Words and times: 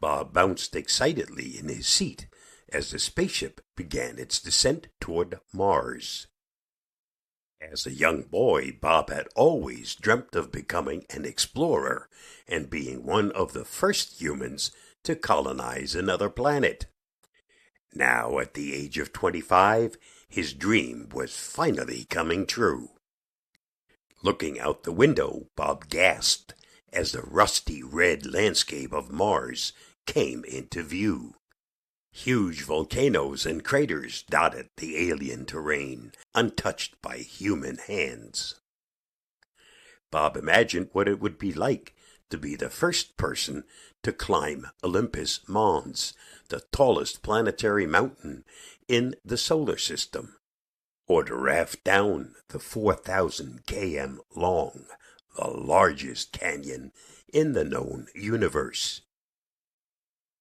Bob 0.00 0.32
bounced 0.32 0.74
excitedly 0.74 1.58
in 1.58 1.68
his 1.68 1.86
seat 1.86 2.26
as 2.72 2.90
the 2.90 2.98
spaceship 2.98 3.60
began 3.76 4.18
its 4.18 4.40
descent 4.40 4.88
toward 5.00 5.38
Mars. 5.52 6.26
As 7.60 7.86
a 7.86 7.92
young 7.92 8.22
boy, 8.22 8.72
Bob 8.80 9.10
had 9.10 9.28
always 9.36 9.94
dreamt 9.94 10.34
of 10.34 10.50
becoming 10.50 11.04
an 11.10 11.26
explorer 11.26 12.08
and 12.48 12.70
being 12.70 13.04
one 13.04 13.30
of 13.32 13.52
the 13.52 13.66
first 13.66 14.20
humans 14.20 14.70
to 15.04 15.14
colonize 15.14 15.94
another 15.94 16.30
planet. 16.30 16.86
Now, 17.92 18.38
at 18.38 18.54
the 18.54 18.74
age 18.74 18.98
of 18.98 19.12
25, 19.12 19.96
his 20.28 20.54
dream 20.54 21.08
was 21.12 21.36
finally 21.36 22.04
coming 22.08 22.46
true. 22.46 22.90
Looking 24.22 24.58
out 24.58 24.84
the 24.84 24.92
window, 24.92 25.48
Bob 25.56 25.88
gasped 25.88 26.54
as 26.92 27.12
the 27.12 27.22
rusty 27.22 27.82
red 27.82 28.26
landscape 28.26 28.92
of 28.92 29.12
Mars 29.12 29.72
came 30.10 30.44
into 30.44 30.82
view. 30.82 31.36
Huge 32.10 32.62
volcanoes 32.62 33.46
and 33.46 33.62
craters 33.62 34.24
dotted 34.24 34.68
the 34.76 35.08
alien 35.08 35.46
terrain, 35.46 36.10
untouched 36.34 37.00
by 37.00 37.18
human 37.18 37.78
hands. 37.78 38.56
Bob 40.10 40.36
imagined 40.36 40.88
what 40.90 41.06
it 41.06 41.20
would 41.20 41.38
be 41.38 41.52
like 41.52 41.94
to 42.28 42.36
be 42.36 42.56
the 42.56 42.68
first 42.68 43.16
person 43.16 43.62
to 44.02 44.12
climb 44.12 44.66
Olympus 44.82 45.48
Mons, 45.48 46.12
the 46.48 46.64
tallest 46.72 47.22
planetary 47.22 47.86
mountain 47.86 48.44
in 48.88 49.14
the 49.24 49.38
solar 49.38 49.78
system, 49.78 50.38
or 51.06 51.22
to 51.22 51.36
raft 51.36 51.84
down 51.84 52.34
the 52.48 52.58
4,000 52.58 53.64
km 53.64 54.18
long, 54.34 54.86
the 55.36 55.46
largest 55.46 56.32
canyon 56.32 56.90
in 57.32 57.52
the 57.52 57.64
known 57.64 58.08
universe. 58.12 59.02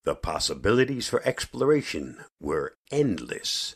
The 0.10 0.16
possibilities 0.16 1.08
for 1.08 1.22
exploration 1.24 2.26
were 2.40 2.80
endless. 2.90 3.76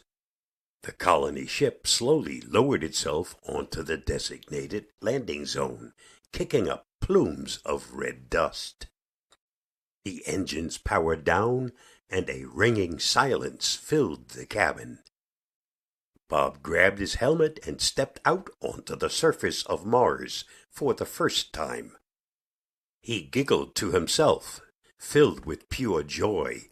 The 0.81 0.91
colony 0.91 1.45
ship 1.45 1.85
slowly 1.85 2.41
lowered 2.41 2.83
itself 2.83 3.35
onto 3.43 3.83
the 3.83 3.97
designated 3.97 4.87
landing 4.99 5.45
zone, 5.45 5.93
kicking 6.31 6.67
up 6.67 6.87
plumes 6.99 7.57
of 7.57 7.93
red 7.93 8.31
dust. 8.31 8.87
The 10.05 10.23
engines 10.25 10.79
powered 10.79 11.23
down, 11.23 11.71
and 12.09 12.27
a 12.27 12.45
ringing 12.45 12.97
silence 12.97 13.75
filled 13.75 14.29
the 14.29 14.47
cabin. 14.47 15.03
Bob 16.29 16.63
grabbed 16.63 16.97
his 16.97 17.13
helmet 17.13 17.59
and 17.67 17.79
stepped 17.79 18.19
out 18.25 18.49
onto 18.59 18.95
the 18.95 19.11
surface 19.11 19.61
of 19.67 19.85
Mars 19.85 20.45
for 20.71 20.95
the 20.95 21.05
first 21.05 21.53
time. 21.53 21.95
He 23.01 23.21
giggled 23.21 23.75
to 23.75 23.91
himself 23.91 24.62
filled 25.03 25.45
with 25.45 25.69
pure 25.69 26.01
joy 26.01 26.63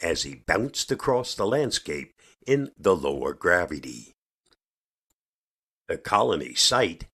as 0.00 0.24
he 0.24 0.34
bounced 0.34 0.90
across 0.90 1.34
the 1.34 1.46
landscape 1.46 2.12
in 2.46 2.70
the 2.76 2.94
lower 2.94 3.32
gravity. 3.32 4.14
The 5.86 5.96
colony 5.96 6.54
site 6.54 7.06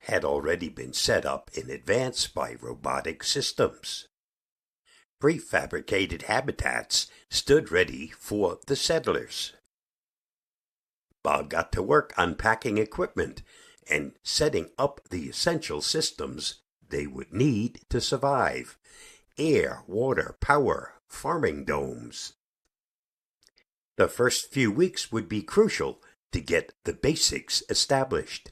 had 0.00 0.24
already 0.24 0.68
been 0.68 0.92
set 0.92 1.24
up 1.24 1.50
in 1.54 1.70
advance 1.70 2.26
by 2.26 2.56
robotic 2.60 3.22
systems. 3.22 4.08
Prefabricated 5.20 6.22
habitats 6.22 7.08
stood 7.30 7.70
ready 7.70 8.08
for 8.08 8.58
the 8.66 8.76
settlers. 8.76 9.52
Bob 11.22 11.50
got 11.50 11.72
to 11.72 11.82
work 11.82 12.12
unpacking 12.16 12.78
equipment 12.78 13.42
and 13.88 14.12
setting 14.22 14.70
up 14.78 15.00
the 15.10 15.28
essential 15.28 15.80
systems 15.80 16.62
they 16.88 17.06
would 17.06 17.32
need 17.32 17.80
to 17.90 18.00
survive 18.00 18.78
air, 19.38 19.82
water, 19.86 20.36
power, 20.40 20.94
farming 21.08 21.64
domes. 21.64 22.34
The 23.96 24.08
first 24.08 24.52
few 24.52 24.70
weeks 24.70 25.10
would 25.10 25.28
be 25.28 25.42
crucial 25.42 26.02
to 26.32 26.40
get 26.40 26.74
the 26.84 26.92
basics 26.92 27.62
established. 27.70 28.50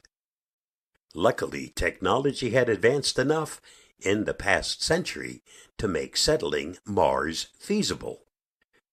Luckily, 1.14 1.72
technology 1.76 2.50
had 2.50 2.68
advanced 2.68 3.18
enough 3.18 3.60
in 3.98 4.24
the 4.24 4.34
past 4.34 4.82
century 4.82 5.42
to 5.78 5.86
make 5.86 6.16
settling 6.16 6.78
Mars 6.84 7.48
feasible. 7.58 8.26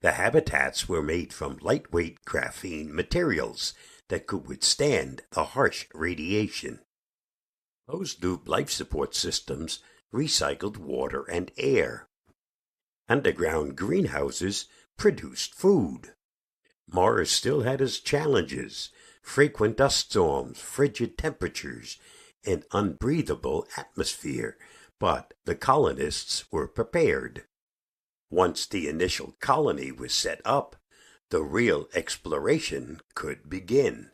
The 0.02 0.13
habitats 0.13 0.90
were 0.90 1.02
made 1.02 1.34
from 1.34 1.59
lightweight 1.62 2.25
graphene 2.25 2.91
materials 2.91 3.73
that 4.09 4.28
could 4.28 4.47
withstand 4.47 5.22
the 5.31 5.44
harsh 5.46 5.88
radiation. 5.94 6.79
Closed 7.88 8.23
loop 8.23 8.47
life 8.47 8.69
support 8.69 9.16
systems 9.16 9.79
recycled 10.13 10.77
water 10.77 11.23
and 11.29 11.51
air. 11.57 12.07
Underground 13.07 13.75
greenhouses 13.75 14.66
produced 14.97 15.53
food. 15.55 16.13
Mars 16.88 17.31
still 17.31 17.61
had 17.61 17.81
its 17.81 17.99
challenges 17.99 18.89
frequent 19.22 19.77
dust 19.77 19.97
storms, 19.97 20.59
frigid 20.59 21.17
temperatures, 21.17 21.97
an 22.45 22.63
unbreathable 22.72 23.67
atmosphere, 23.77 24.57
but 24.99 25.33
the 25.45 25.55
colonists 25.55 26.51
were 26.51 26.67
prepared. 26.67 27.45
Once 28.29 28.66
the 28.66 28.88
initial 28.88 29.35
colony 29.39 29.91
was 29.91 30.13
set 30.13 30.41
up, 30.43 30.75
the 31.29 31.43
real 31.43 31.88
exploration 31.93 32.99
could 33.16 33.49
begin. 33.49 34.11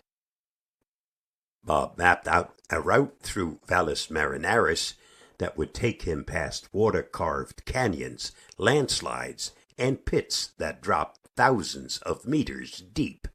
Bob 1.63 1.97
mapped 1.97 2.27
out 2.27 2.55
a 2.69 2.79
route 2.79 3.17
through 3.21 3.59
Valles 3.67 4.07
Marineris 4.07 4.93
that 5.39 5.57
would 5.57 5.73
take 5.73 6.03
him 6.03 6.23
past 6.23 6.67
water 6.73 7.03
carved 7.03 7.65
canyons, 7.65 8.31
landslides, 8.57 9.51
and 9.77 10.05
pits 10.05 10.51
that 10.57 10.81
dropped 10.81 11.19
thousands 11.35 11.99
of 11.99 12.25
meters 12.25 12.81
deep. 12.93 13.27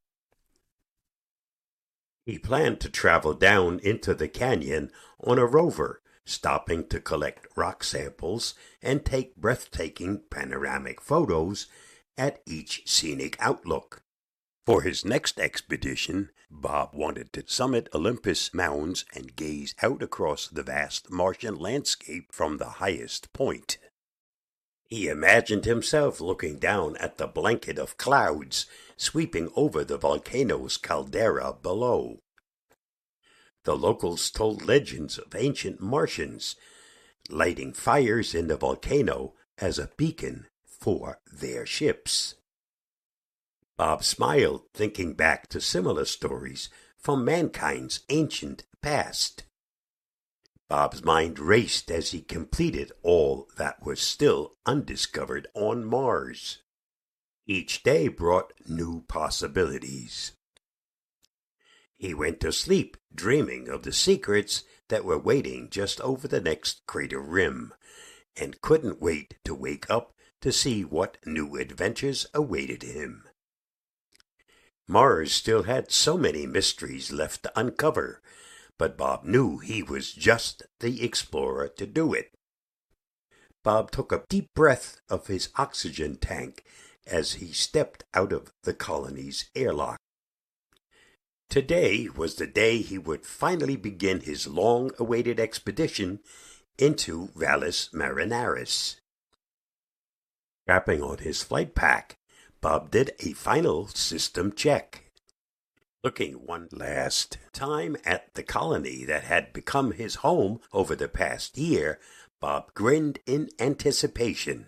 He 2.24 2.38
planned 2.38 2.80
to 2.80 2.88
travel 2.88 3.34
down 3.34 3.80
into 3.80 4.14
the 4.14 4.28
canyon 4.28 4.91
on 5.20 5.38
a 5.38 5.46
rover, 5.46 6.02
stopping 6.24 6.86
to 6.88 7.00
collect 7.00 7.46
rock 7.56 7.82
samples 7.82 8.54
and 8.80 9.04
take 9.04 9.36
breathtaking 9.36 10.22
panoramic 10.30 11.00
photos 11.00 11.66
at 12.16 12.41
each 12.46 12.82
scenic 12.86 13.36
outlook. 13.41 14.02
For 14.64 14.82
his 14.82 15.04
next 15.04 15.40
expedition, 15.40 16.30
Bob 16.48 16.94
wanted 16.94 17.32
to 17.32 17.42
summit 17.46 17.88
Olympus 17.92 18.54
Mons 18.54 19.04
and 19.12 19.34
gaze 19.34 19.74
out 19.82 20.02
across 20.02 20.46
the 20.46 20.62
vast 20.62 21.10
Martian 21.10 21.56
landscape 21.56 22.32
from 22.32 22.58
the 22.58 22.78
highest 22.78 23.32
point. 23.32 23.78
He 24.86 25.08
imagined 25.08 25.64
himself 25.64 26.20
looking 26.20 26.58
down 26.58 26.96
at 26.98 27.16
the 27.16 27.26
blanket 27.26 27.78
of 27.78 27.96
clouds 27.96 28.66
sweeping 28.96 29.50
over 29.56 29.82
the 29.82 29.98
volcano's 29.98 30.76
caldera 30.76 31.54
below. 31.54 32.20
The 33.64 33.76
locals 33.76 34.30
told 34.30 34.64
legends 34.64 35.18
of 35.18 35.34
ancient 35.34 35.80
Martians 35.80 36.54
lighting 37.28 37.72
fires 37.72 38.34
in 38.34 38.46
the 38.46 38.56
volcano 38.56 39.34
as 39.58 39.78
a 39.78 39.90
beacon 39.96 40.46
for 40.64 41.18
their 41.26 41.66
ships. 41.66 42.34
Bob 43.84 44.04
smiled, 44.04 44.62
thinking 44.72 45.12
back 45.12 45.48
to 45.48 45.60
similar 45.60 46.04
stories 46.04 46.69
from 46.97 47.25
mankind's 47.25 48.04
ancient 48.10 48.62
past. 48.81 49.43
Bob's 50.69 51.03
mind 51.03 51.41
raced 51.41 51.91
as 51.91 52.12
he 52.12 52.21
completed 52.21 52.92
all 53.03 53.48
that 53.56 53.84
was 53.84 54.00
still 54.00 54.54
undiscovered 54.66 55.48
on 55.54 55.84
Mars. 55.84 56.62
Each 57.44 57.82
day 57.82 58.06
brought 58.06 58.53
new 58.69 59.03
possibilities. 59.09 60.31
He 61.97 62.15
went 62.15 62.38
to 62.38 62.53
sleep 62.53 62.97
dreaming 63.12 63.69
of 63.69 63.82
the 63.82 63.92
secrets 63.92 64.62
that 64.91 65.04
were 65.04 65.19
waiting 65.19 65.69
just 65.71 66.00
over 66.03 66.28
the 66.28 66.41
next 66.41 66.87
crater 66.87 67.21
rim, 67.21 67.75
and 68.37 68.60
couldn't 68.60 69.03
wait 69.03 69.34
to 69.42 69.56
wake 69.56 69.91
up 69.91 70.15
to 70.41 70.53
see 70.53 70.84
what 70.84 71.16
new 71.26 71.56
adventures 71.56 72.28
awaited 72.33 72.84
him. 72.84 73.24
Mars 74.92 75.33
still 75.33 75.62
had 75.62 75.91
so 75.91 76.18
many 76.18 76.44
mysteries 76.47 77.10
left 77.10 77.44
to 77.44 77.59
uncover, 77.59 78.21
but 78.77 78.98
Bob 78.98 79.24
knew 79.24 79.56
he 79.56 79.83
was 79.83 80.12
just 80.12 80.65
the 80.80 81.03
explorer 81.03 81.66
to 81.66 81.86
do 81.86 82.12
it. 82.12 82.34
Bob 83.65 83.91
took 83.91 84.12
a 84.12 84.24
deep 84.28 84.53
breath 84.54 85.00
of 85.09 85.28
his 85.28 85.48
oxygen 85.56 86.16
tank 86.16 86.62
as 87.06 87.34
he 87.34 87.53
stepped 87.53 88.04
out 88.12 88.34
of 88.34 88.53
the 88.65 88.74
colony's 88.74 89.48
airlock. 89.54 89.97
Today 91.48 92.10
was 92.15 92.34
the 92.34 92.47
day 92.47 92.83
he 92.83 92.98
would 92.98 93.24
finally 93.24 93.77
begin 93.77 94.21
his 94.21 94.47
long 94.47 94.91
awaited 94.98 95.41
expedition 95.41 96.21
into 96.77 97.30
Valles 97.34 97.89
Marineris. 97.94 98.97
Strapping 100.65 101.03
on 101.03 101.16
his 101.16 101.42
flight 101.42 101.74
pack, 101.74 102.18
Bob 102.62 102.92
did 102.92 103.10
a 103.18 103.32
final 103.32 103.88
system 103.88 104.53
check. 104.53 105.10
Looking 106.04 106.34
one 106.34 106.68
last 106.70 107.38
time 107.53 107.97
at 108.04 108.34
the 108.34 108.44
colony 108.44 109.04
that 109.04 109.24
had 109.24 109.53
become 109.53 109.91
his 109.91 110.16
home 110.16 110.60
over 110.72 110.94
the 110.94 111.09
past 111.09 111.59
year, 111.59 111.98
Bob 112.41 112.72
grinned 112.74 113.18
in 113.26 113.48
anticipation. 113.59 114.66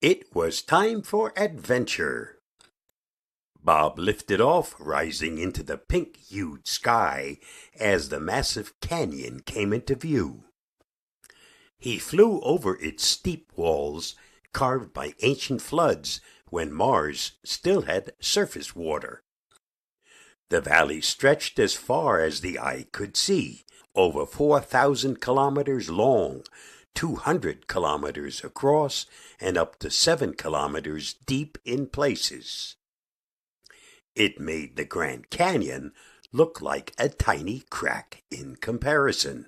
It 0.00 0.34
was 0.34 0.62
time 0.62 1.02
for 1.02 1.32
adventure. 1.36 2.38
Bob 3.60 3.98
lifted 3.98 4.40
off, 4.40 4.74
rising 4.78 5.38
into 5.38 5.64
the 5.64 5.78
pink 5.78 6.16
hued 6.16 6.68
sky 6.68 7.38
as 7.78 8.08
the 8.08 8.20
massive 8.20 8.72
canyon 8.80 9.40
came 9.40 9.72
into 9.72 9.96
view. 9.96 10.44
He 11.78 11.98
flew 11.98 12.40
over 12.42 12.76
its 12.80 13.04
steep 13.04 13.50
walls, 13.56 14.14
carved 14.52 14.92
by 14.92 15.14
ancient 15.22 15.60
floods 15.62 16.20
when 16.52 16.70
Mars 16.70 17.32
still 17.42 17.82
had 17.82 18.12
surface 18.20 18.76
water. 18.76 19.22
The 20.50 20.60
valley 20.60 21.00
stretched 21.00 21.58
as 21.58 21.72
far 21.72 22.20
as 22.20 22.42
the 22.42 22.58
eye 22.58 22.84
could 22.92 23.16
see, 23.16 23.64
over 23.94 24.26
4,000 24.26 25.18
kilometers 25.18 25.88
long, 25.88 26.42
200 26.94 27.66
kilometers 27.68 28.44
across, 28.44 29.06
and 29.40 29.56
up 29.56 29.78
to 29.78 29.90
7 29.90 30.34
kilometers 30.34 31.14
deep 31.24 31.56
in 31.64 31.86
places. 31.86 32.76
It 34.14 34.38
made 34.38 34.76
the 34.76 34.84
Grand 34.84 35.30
Canyon 35.30 35.94
look 36.32 36.60
like 36.60 36.92
a 36.98 37.08
tiny 37.08 37.62
crack 37.70 38.24
in 38.30 38.56
comparison. 38.56 39.46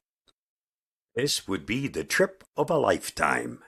This 1.14 1.46
would 1.46 1.66
be 1.66 1.86
the 1.86 2.04
trip 2.04 2.44
of 2.56 2.70
a 2.70 2.78
lifetime. 2.78 3.62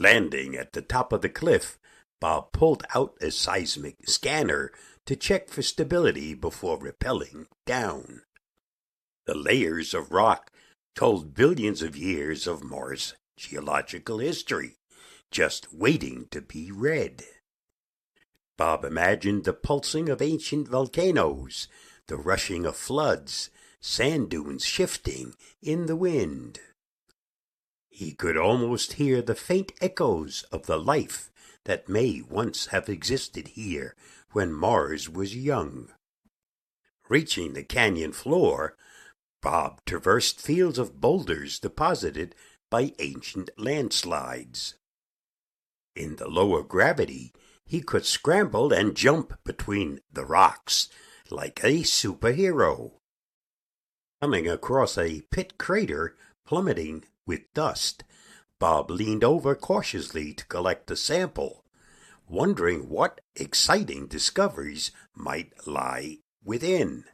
Landing 0.00 0.56
at 0.56 0.72
the 0.72 0.82
top 0.82 1.12
of 1.12 1.22
the 1.22 1.28
cliff, 1.28 1.78
Bob 2.24 2.52
pulled 2.52 2.86
out 2.94 3.14
a 3.20 3.30
seismic 3.30 3.96
scanner 4.08 4.72
to 5.04 5.14
check 5.14 5.50
for 5.50 5.60
stability 5.60 6.32
before 6.32 6.78
rappelling 6.78 7.44
down. 7.66 8.22
The 9.26 9.34
layers 9.34 9.92
of 9.92 10.10
rock 10.10 10.50
told 10.94 11.34
billions 11.34 11.82
of 11.82 11.98
years 11.98 12.46
of 12.46 12.64
Mars' 12.64 13.12
geological 13.36 14.20
history, 14.20 14.78
just 15.30 15.70
waiting 15.70 16.26
to 16.30 16.40
be 16.40 16.72
read. 16.72 17.24
Bob 18.56 18.86
imagined 18.86 19.44
the 19.44 19.52
pulsing 19.52 20.08
of 20.08 20.22
ancient 20.22 20.66
volcanoes, 20.66 21.68
the 22.06 22.16
rushing 22.16 22.64
of 22.64 22.74
floods, 22.74 23.50
sand 23.82 24.30
dunes 24.30 24.64
shifting 24.64 25.34
in 25.60 25.84
the 25.84 25.96
wind. 25.96 26.58
He 27.90 28.12
could 28.12 28.38
almost 28.38 28.94
hear 28.94 29.20
the 29.20 29.34
faint 29.34 29.72
echoes 29.82 30.46
of 30.50 30.64
the 30.64 30.78
life 30.78 31.30
that 31.64 31.88
may 31.88 32.22
once 32.22 32.66
have 32.66 32.88
existed 32.88 33.48
here 33.48 33.94
when 34.32 34.52
Mars 34.52 35.08
was 35.08 35.36
young. 35.36 35.88
Reaching 37.08 37.52
the 37.52 37.62
canyon 37.62 38.12
floor, 38.12 38.76
Bob 39.42 39.80
traversed 39.84 40.40
fields 40.40 40.78
of 40.78 41.00
boulders 41.00 41.58
deposited 41.58 42.34
by 42.70 42.92
ancient 42.98 43.50
landslides. 43.58 44.74
In 45.94 46.16
the 46.16 46.28
lower 46.28 46.62
gravity, 46.62 47.32
he 47.66 47.80
could 47.80 48.04
scramble 48.04 48.72
and 48.72 48.96
jump 48.96 49.38
between 49.44 50.00
the 50.10 50.24
rocks 50.24 50.88
like 51.30 51.62
a 51.62 51.82
superhero. 51.82 52.92
Coming 54.20 54.48
across 54.48 54.98
a 54.98 55.22
pit 55.30 55.58
crater 55.58 56.16
plummeting 56.46 57.04
with 57.26 57.52
dust, 57.54 58.04
Bob 58.58 58.90
leaned 58.90 59.24
over 59.24 59.54
cautiously 59.54 60.32
to 60.32 60.46
collect 60.46 60.90
a 60.90 60.96
sample, 60.96 61.64
wondering 62.28 62.88
what 62.88 63.20
exciting 63.36 64.06
discoveries 64.06 64.92
might 65.14 65.66
lie 65.66 66.18
within. 66.42 67.04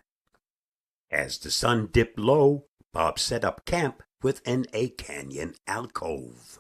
As 1.11 1.39
the 1.39 1.51
sun 1.51 1.89
dipped 1.93 2.19
low, 2.19 2.67
Bob 2.93 3.19
set 3.19 3.45
up 3.45 3.65
camp 3.65 4.03
within 4.23 4.67
a 4.73 4.91
canyon 4.91 5.55
alcove. 5.67 6.59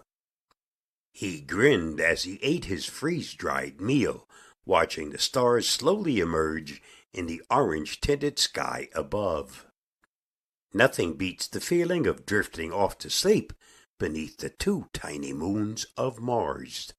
He 1.12 1.40
grinned 1.40 2.00
as 2.00 2.22
he 2.22 2.38
ate 2.42 2.64
his 2.64 2.86
freeze 2.86 3.34
dried 3.34 3.80
meal, 3.80 4.26
watching 4.64 5.10
the 5.10 5.18
stars 5.18 5.68
slowly 5.68 6.20
emerge 6.20 6.80
in 7.12 7.26
the 7.26 7.42
orange 7.50 8.00
tinted 8.00 8.38
sky 8.38 8.88
above. 8.94 9.66
Nothing 10.72 11.14
beats 11.14 11.48
the 11.48 11.60
feeling 11.60 12.06
of 12.06 12.24
drifting 12.24 12.72
off 12.72 12.96
to 12.98 13.10
sleep 13.10 13.52
beneath 14.00 14.38
the 14.38 14.50
two 14.50 14.88
tiny 14.92 15.32
moons 15.32 15.86
of 15.96 16.18
Mars. 16.18 16.92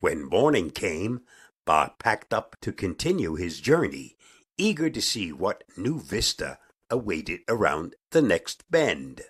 When 0.00 0.24
morning 0.24 0.70
came, 0.70 1.20
Bob 1.66 1.98
packed 1.98 2.32
up 2.32 2.56
to 2.62 2.72
continue 2.72 3.34
his 3.34 3.60
journey 3.60 4.16
eager 4.56 4.88
to 4.88 5.02
see 5.02 5.32
what 5.32 5.64
new 5.76 6.00
vista 6.00 6.58
awaited 6.88 7.40
around 7.48 7.96
the 8.12 8.22
next 8.22 8.64
bend. 8.70 9.22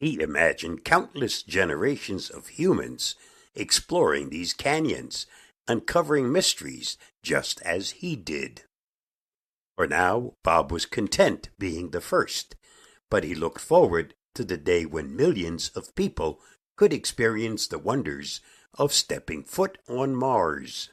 He 0.00 0.20
imagined 0.20 0.84
countless 0.84 1.42
generations 1.42 2.30
of 2.30 2.48
humans 2.48 3.14
exploring 3.54 4.30
these 4.30 4.52
canyons, 4.52 5.26
uncovering 5.66 6.32
mysteries 6.32 6.96
just 7.22 7.60
as 7.62 7.90
he 7.90 8.16
did. 8.16 8.62
For 9.76 9.86
now, 9.86 10.34
Bob 10.42 10.72
was 10.72 10.86
content 10.86 11.50
being 11.58 11.90
the 11.90 12.00
first, 12.00 12.56
but 13.10 13.24
he 13.24 13.34
looked 13.34 13.60
forward 13.60 14.14
to 14.38 14.44
the 14.44 14.56
day 14.56 14.86
when 14.86 15.16
millions 15.16 15.70
of 15.70 15.96
people 15.96 16.40
could 16.76 16.92
experience 16.92 17.66
the 17.66 17.78
wonders 17.78 18.40
of 18.74 18.92
stepping 18.92 19.42
foot 19.42 19.78
on 19.88 20.14
Mars. 20.14 20.90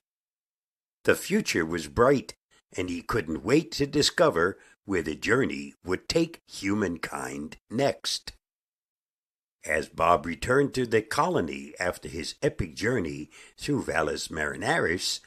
The 1.04 1.14
future 1.14 1.64
was 1.64 1.88
bright 1.88 2.34
and 2.76 2.90
he 2.90 3.04
couldn't 3.04 3.44
wait 3.44 3.72
to 3.74 3.86
discover 3.86 4.58
where 4.86 5.04
the 5.04 5.14
journey 5.14 5.76
would 5.86 6.10
take 6.10 6.42
humankind 6.48 7.58
next. 7.70 8.34
As 9.64 9.90
Bob 9.90 10.26
returned 10.26 10.74
to 10.74 10.88
the 10.88 11.04
colony 11.04 11.76
after 11.80 12.10
his 12.10 12.34
epic 12.42 12.74
journey 12.74 13.30
through 13.60 13.84
Valles 13.84 14.30
Marineris, 14.30 15.20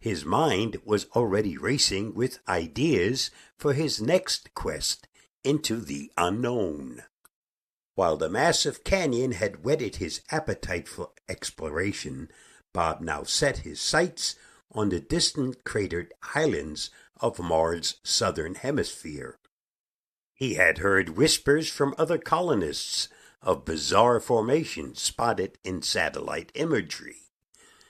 his 0.00 0.24
mind 0.24 0.78
was 0.86 1.04
already 1.14 1.58
racing 1.58 2.14
with 2.14 2.38
ideas 2.48 3.30
for 3.58 3.74
his 3.74 4.00
next 4.00 4.54
quest 4.54 5.06
into 5.44 5.76
the 5.76 6.10
unknown. 6.16 7.02
While 7.98 8.16
the 8.16 8.30
massive 8.30 8.84
canyon 8.84 9.32
had 9.32 9.64
whetted 9.64 9.96
his 9.96 10.20
appetite 10.30 10.86
for 10.86 11.10
exploration, 11.28 12.30
Bob 12.72 13.00
now 13.00 13.24
set 13.24 13.66
his 13.66 13.80
sights 13.80 14.36
on 14.70 14.90
the 14.90 15.00
distant 15.00 15.64
cratered 15.64 16.14
highlands 16.22 16.90
of 17.20 17.40
Mars' 17.40 17.96
southern 18.04 18.54
hemisphere. 18.54 19.40
He 20.32 20.54
had 20.54 20.78
heard 20.78 21.16
whispers 21.16 21.68
from 21.68 21.92
other 21.98 22.18
colonists 22.18 23.08
of 23.42 23.64
bizarre 23.64 24.20
formations 24.20 25.02
spotted 25.02 25.58
in 25.64 25.82
satellite 25.82 26.52
imagery, 26.54 27.22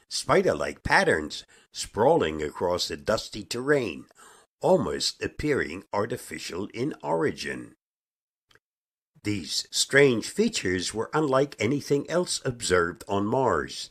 spider 0.08 0.54
like 0.54 0.82
patterns 0.82 1.44
sprawling 1.70 2.42
across 2.42 2.88
the 2.88 2.96
dusty 2.96 3.44
terrain, 3.44 4.06
almost 4.62 5.22
appearing 5.22 5.84
artificial 5.92 6.66
in 6.72 6.94
origin. 7.02 7.74
These 9.24 9.66
strange 9.70 10.28
features 10.28 10.94
were 10.94 11.10
unlike 11.12 11.56
anything 11.58 12.08
else 12.08 12.40
observed 12.44 13.04
on 13.08 13.26
Mars, 13.26 13.90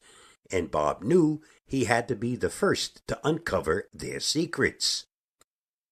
and 0.49 0.71
Bob 0.71 1.03
knew 1.03 1.41
he 1.65 1.83
had 1.83 2.07
to 2.07 2.15
be 2.15 2.35
the 2.35 2.49
first 2.49 3.05
to 3.07 3.19
uncover 3.27 3.89
their 3.93 4.19
secrets. 4.19 5.05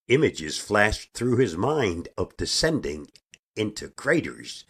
Images 0.07 0.57
flashed 0.57 1.13
through 1.13 1.37
his 1.37 1.57
mind 1.57 2.07
of 2.17 2.37
descending 2.37 3.07
into 3.55 3.89
craters, 3.89 4.63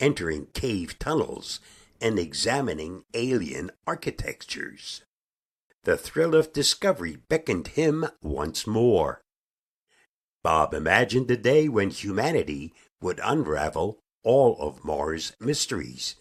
entering 0.00 0.46
cave 0.46 0.98
tunnels, 0.98 1.60
and 2.00 2.18
examining 2.18 3.04
alien 3.14 3.70
architectures. 3.86 5.02
The 5.84 5.96
thrill 5.96 6.34
of 6.34 6.52
discovery 6.52 7.16
beckoned 7.16 7.68
him 7.68 8.06
once 8.20 8.66
more. 8.66 9.22
Bob 10.42 10.74
imagined 10.74 11.28
the 11.28 11.36
day 11.36 11.68
when 11.68 11.90
humanity 11.90 12.72
would 13.00 13.20
unravel 13.22 14.00
all 14.28 14.56
of 14.60 14.84
Mars' 14.84 15.32
mysteries 15.40 16.14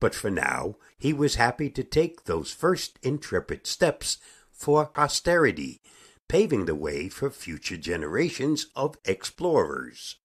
but 0.00 0.14
for 0.14 0.30
now 0.30 0.76
he 0.98 1.12
was 1.12 1.34
happy 1.34 1.70
to 1.70 1.84
take 1.84 2.24
those 2.24 2.50
first 2.50 2.98
intrepid 3.02 3.66
steps 3.66 4.18
for 4.50 4.86
posterity, 4.86 5.80
paving 6.26 6.64
the 6.64 6.74
way 6.74 7.08
for 7.08 7.30
future 7.30 7.76
generations 7.76 8.66
of 8.74 8.96
explorers. 9.04 10.16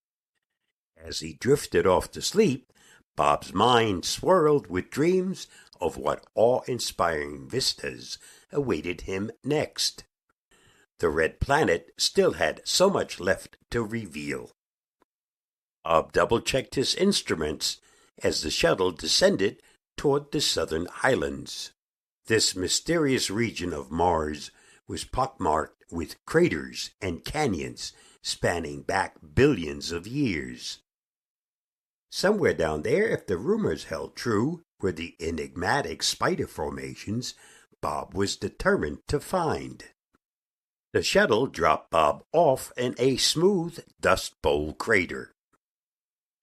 As 0.98 1.20
he 1.20 1.34
drifted 1.34 1.86
off 1.86 2.10
to 2.12 2.22
sleep, 2.22 2.72
Bob's 3.16 3.54
mind 3.54 4.06
swirled 4.06 4.68
with 4.68 4.90
dreams 4.90 5.48
of 5.80 5.98
what 5.98 6.26
awe 6.36 6.62
inspiring 6.68 7.48
vistas 7.48 8.18
awaited 8.52 9.02
him 9.02 9.32
next. 9.44 10.06
The 11.00 11.10
red 11.10 11.40
planet 11.40 11.92
still 11.98 12.34
had 12.34 12.62
so 12.64 12.90
much 12.90 13.20
left 13.20 13.58
to 13.72 13.84
reveal. 13.84 14.56
Uh, 15.86 16.02
Bob 16.02 16.14
double 16.14 16.42
checked 16.42 16.76
his 16.76 16.96
instruments 16.96 17.78
as 18.24 18.42
the 18.42 18.50
shuttle 18.50 18.92
descended 18.92 19.62
toward 19.96 20.32
the 20.32 20.42
southern 20.42 20.88
highlands. 20.88 21.72
This 22.26 22.56
mysterious 22.56 23.30
region 23.30 23.72
of 23.72 23.92
Mars 23.92 24.50
was 24.88 25.04
pockmarked 25.04 25.84
with 25.92 26.24
craters 26.26 26.90
and 27.00 27.24
canyons 27.24 27.94
spanning 28.24 28.82
back 28.82 29.18
billions 29.36 29.92
of 29.92 30.08
years. 30.08 30.80
Somewhere 32.10 32.56
down 32.56 32.82
there, 32.82 33.08
if 33.08 33.28
the 33.28 33.38
rumors 33.38 33.86
held 33.86 34.16
true, 34.16 34.64
were 34.82 34.92
the 34.92 35.16
enigmatic 35.20 36.02
spider 36.02 36.48
formations 36.48 37.36
Bob 37.82 38.16
was 38.16 38.36
determined 38.36 39.00
to 39.08 39.20
find. 39.20 39.84
The 40.94 41.04
shuttle 41.04 41.46
dropped 41.46 41.92
Bob 41.92 42.24
off 42.32 42.72
in 42.76 42.96
a 42.98 43.18
smooth 43.18 43.84
Dust 44.02 44.42
Bowl 44.42 44.74
crater. 44.74 45.35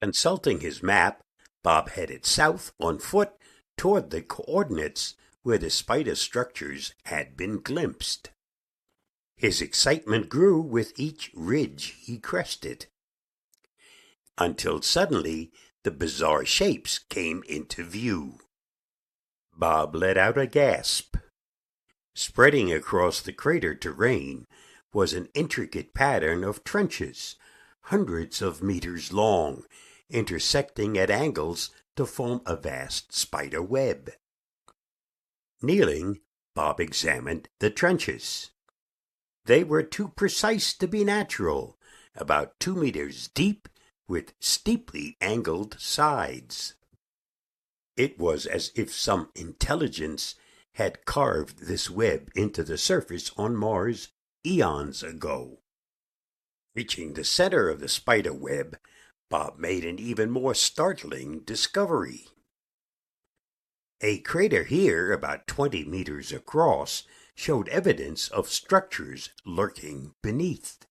Consulting 0.03 0.59
his 0.59 0.83
map, 0.83 1.23
Bob 1.63 1.91
headed 1.91 2.27
south 2.27 2.73
on 2.81 2.99
foot 2.99 3.35
toward 3.77 4.11
the 4.11 4.21
coordinates 4.21 5.15
where 5.45 5.59
the 5.59 5.71
spider 5.71 6.17
structures 6.17 6.93
had 7.05 7.37
been 7.37 7.61
glimpsed. 7.61 8.31
His 9.37 9.63
excitement 9.63 10.29
grew 10.29 10.61
with 10.61 10.93
each 10.99 11.31
ridge 11.37 11.95
he 12.01 12.19
crested, 12.19 12.87
until 14.37 14.83
suddenly 14.83 15.53
the 15.85 15.93
bizarre 15.93 16.45
shapes 16.45 16.99
came 16.99 17.45
into 17.49 17.85
view. 17.85 18.41
Bob 19.57 19.95
let 19.95 20.19
out 20.19 20.37
a 20.37 20.49
gasp. 20.49 21.17
Spreading 22.17 22.73
across 22.73 23.21
the 23.21 23.33
crater 23.33 23.77
terrain 23.77 24.47
was 24.93 25.13
an 25.13 25.29
intricate 25.33 25.95
pattern 25.95 26.43
of 26.43 26.65
trenches, 26.65 27.37
hundreds 27.83 28.43
of 28.43 28.65
meters 28.65 29.13
long, 29.13 29.65
intersecting 30.13 30.97
at 30.99 31.11
angles 31.11 31.71
to 31.97 32.07
form 32.07 32.41
a 32.47 32.57
vast 32.57 33.13
spider 33.13 33.63
web. 33.63 34.11
Kneeling, 35.61 36.21
Bob 36.55 36.81
examined 36.81 37.49
the 37.61 37.71
trenches. 37.71 38.51
They 39.45 39.65
were 39.65 39.83
too 39.83 40.09
precise 40.09 40.75
to 40.75 40.87
be 40.87 41.05
natural, 41.05 41.79
about 42.15 42.61
two 42.61 42.75
meters 42.75 43.29
deep 43.29 43.69
with 44.07 44.35
steeply 44.41 45.17
angled 45.21 45.77
sides. 45.81 46.75
It 47.97 48.19
was 48.19 48.47
as 48.47 48.71
if 48.75 48.93
some 48.93 49.31
intelligence 49.35 50.35
had 50.75 51.05
carved 51.05 51.67
this 51.67 51.91
web 51.91 52.31
into 52.35 52.65
the 52.65 52.79
surface 52.79 53.31
on 53.37 53.57
Mars 53.57 54.09
eons 54.45 55.03
ago. 55.03 55.61
Reaching 56.75 57.13
the 57.13 57.25
center 57.25 57.69
of 57.69 57.81
the 57.81 57.89
spider 57.89 58.33
web, 58.33 58.79
Bob 59.33 59.59
made 59.59 59.83
an 59.83 59.99
even 59.99 60.31
more 60.31 60.55
startling 60.55 61.41
discovery. 61.41 62.27
A 64.03 64.19
crater 64.19 64.65
here, 64.65 65.11
about 65.11 65.47
20 65.47 65.85
meters 65.87 66.33
across, 66.33 67.05
showed 67.35 67.67
evidence 67.71 68.29
of 68.29 68.51
structures 68.51 69.31
lurking 69.47 70.13
beneath. 70.23 70.85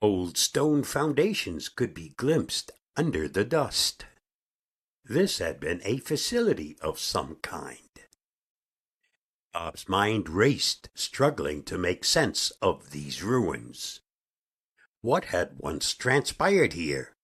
Old 0.00 0.38
stone 0.38 0.84
foundations 0.84 1.68
could 1.68 1.92
be 1.92 2.14
glimpsed 2.16 2.70
under 2.96 3.28
the 3.28 3.44
dust. 3.44 4.06
This 5.04 5.36
had 5.36 5.60
been 5.60 5.82
a 5.84 5.98
facility 5.98 6.78
of 6.80 6.98
some 6.98 7.36
kind. 7.42 7.90
Bob's 9.52 9.86
mind 9.86 10.30
raced, 10.30 10.88
struggling 10.94 11.62
to 11.64 11.76
make 11.76 12.06
sense 12.06 12.52
of 12.62 12.92
these 12.92 13.22
ruins. 13.22 14.00
What 15.02 15.26
had 15.26 15.56
once 15.58 15.92
transpired 15.92 16.72
here? 16.72 17.16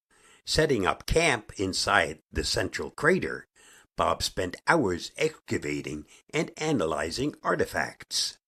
Setting 0.46 0.86
up 0.86 1.06
camp 1.06 1.52
inside 1.56 2.20
the 2.30 2.44
central 2.44 2.90
crater, 2.90 3.46
Bob 3.96 4.22
spent 4.22 4.56
hours 4.66 5.10
excavating 5.16 6.06
and 6.32 6.50
analyzing 6.58 7.34
artifacts. 7.42 8.38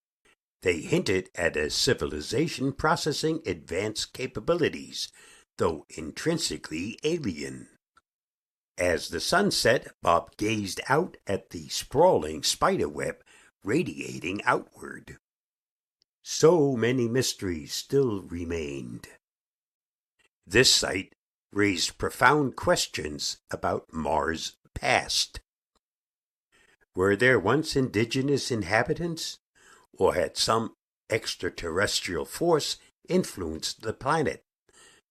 They 0.62 0.80
hinted 0.80 1.30
at 1.34 1.56
a 1.56 1.70
civilization 1.70 2.72
processing 2.72 3.40
advanced 3.46 4.12
capabilities, 4.12 5.08
though 5.58 5.86
intrinsically 5.88 6.98
alien. 7.02 7.68
As 8.76 9.08
the 9.08 9.20
sun 9.20 9.50
set, 9.50 9.88
Bob 10.02 10.36
gazed 10.36 10.80
out 10.88 11.16
at 11.26 11.50
the 11.50 11.68
sprawling 11.68 12.42
spiderweb 12.42 13.22
radiating 13.64 14.42
outward. 14.44 15.18
So 16.22 16.76
many 16.76 17.08
mysteries 17.08 17.72
still 17.72 18.22
remained. 18.22 19.08
This 20.46 20.72
sight 20.72 21.15
raised 21.56 21.96
profound 21.96 22.54
questions 22.54 23.38
about 23.50 23.90
Mars' 23.90 24.58
past. 24.74 25.40
Were 26.94 27.16
there 27.16 27.40
once 27.40 27.74
indigenous 27.74 28.50
inhabitants, 28.50 29.38
or 29.94 30.14
had 30.14 30.36
some 30.36 30.76
extraterrestrial 31.08 32.26
force 32.26 32.76
influenced 33.08 33.80
the 33.80 33.94
planet? 33.94 34.44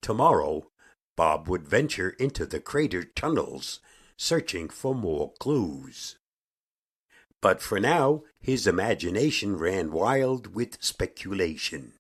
Tomorrow, 0.03 0.69
Bob 1.17 1.47
would 1.47 1.67
venture 1.67 2.11
into 2.19 2.45
the 2.45 2.59
crater 2.59 3.03
tunnels, 3.03 3.79
searching 4.15 4.69
for 4.69 4.93
more 4.93 5.33
clues. 5.39 6.19
But 7.41 7.59
for 7.59 7.79
now, 7.79 8.21
his 8.39 8.67
imagination 8.67 9.57
ran 9.57 9.91
wild 9.91 10.53
with 10.53 10.77
speculation. 10.79 11.93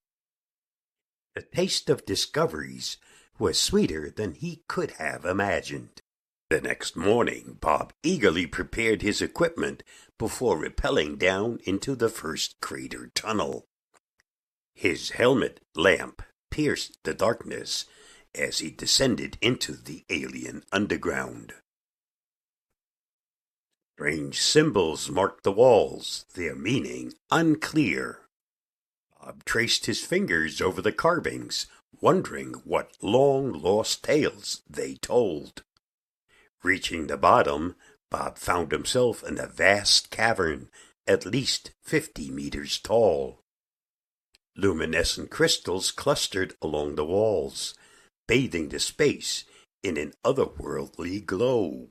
The 1.33 1.41
taste 1.41 1.89
of 1.89 2.05
discoveries 2.05 2.97
was 3.37 3.59
sweeter 3.59 4.09
than 4.09 4.33
he 4.33 4.63
could 4.67 4.91
have 4.91 5.25
imagined. 5.25 6.01
The 6.49 6.61
next 6.61 6.95
morning, 6.95 7.57
Bob 7.59 7.91
eagerly 8.03 8.45
prepared 8.45 9.01
his 9.01 9.21
equipment 9.21 9.83
before 10.17 10.57
rappelling 10.57 11.17
down 11.17 11.59
into 11.63 11.95
the 11.95 12.09
first 12.09 12.55
crater 12.61 13.11
tunnel. 13.15 13.65
His 14.73 15.11
helmet 15.11 15.61
lamp 15.75 16.21
pierced 16.51 16.99
the 17.03 17.13
darkness 17.13 17.85
as 18.33 18.59
he 18.59 18.69
descended 18.69 19.37
into 19.41 19.73
the 19.73 20.05
alien 20.09 20.63
underground. 20.71 21.53
Strange 23.95 24.41
symbols 24.41 25.09
marked 25.09 25.43
the 25.43 25.51
walls, 25.51 26.25
their 26.35 26.53
meaning 26.53 27.13
unclear. 27.31 28.27
Bob 29.17 29.45
traced 29.45 29.85
his 29.85 30.03
fingers 30.03 30.59
over 30.59 30.81
the 30.81 30.91
carvings, 30.91 31.65
wondering 32.01 32.53
what 32.63 32.91
long 33.01 33.51
lost 33.51 34.03
tales 34.03 34.61
they 34.69 34.95
told. 34.95 35.63
Reaching 36.63 37.07
the 37.07 37.17
bottom, 37.17 37.75
Bob 38.09 38.37
found 38.37 38.71
himself 38.71 39.23
in 39.23 39.39
a 39.39 39.47
vast 39.47 40.09
cavern, 40.09 40.69
at 41.07 41.25
least 41.25 41.71
fifty 41.83 42.29
meters 42.31 42.79
tall. 42.79 43.41
Luminescent 44.55 45.29
crystals 45.29 45.91
clustered 45.91 46.55
along 46.61 46.95
the 46.95 47.05
walls, 47.05 47.75
bathing 48.27 48.69
the 48.69 48.79
space 48.79 49.43
in 49.83 49.97
an 49.97 50.13
otherworldly 50.23 51.25
glow. 51.25 51.89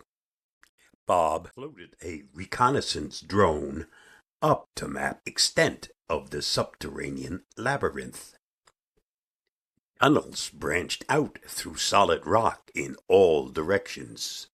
Bob 1.06 1.50
floated 1.54 1.94
a 2.02 2.24
reconnaissance 2.32 3.20
drone 3.20 3.86
up 4.40 4.66
to 4.74 4.88
map 4.88 5.20
extent 5.26 5.90
of 6.08 6.30
the 6.30 6.42
subterranean 6.42 7.42
labyrinth. 7.56 8.36
Tunnels 10.04 10.50
branched 10.50 11.02
out 11.08 11.38
through 11.46 11.76
solid 11.76 12.26
rock 12.26 12.70
in 12.74 12.94
all 13.08 13.48
directions. 13.48 14.48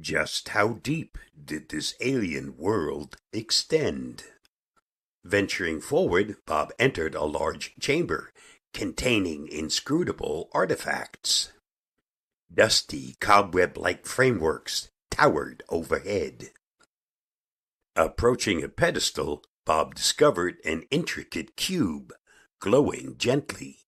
Just 0.00 0.48
how 0.48 0.80
deep 0.82 1.18
did 1.40 1.68
this 1.68 1.94
alien 2.00 2.56
world 2.56 3.16
extend? 3.32 4.24
Venturing 5.22 5.80
forward, 5.80 6.38
Bob 6.46 6.72
entered 6.80 7.14
a 7.14 7.22
large 7.22 7.76
chamber 7.78 8.32
containing 8.74 9.46
inscrutable 9.46 10.48
artifacts. 10.50 11.52
Dusty, 12.52 13.14
cobweb 13.20 13.78
like 13.78 14.04
frameworks 14.04 14.90
towered 15.12 15.62
overhead. 15.68 16.50
Approaching 17.94 18.64
a 18.64 18.68
pedestal, 18.68 19.44
Bob 19.64 19.94
discovered 19.94 20.56
an 20.64 20.82
intricate 20.90 21.54
cube 21.54 22.12
glowing 22.58 23.14
gently. 23.16 23.85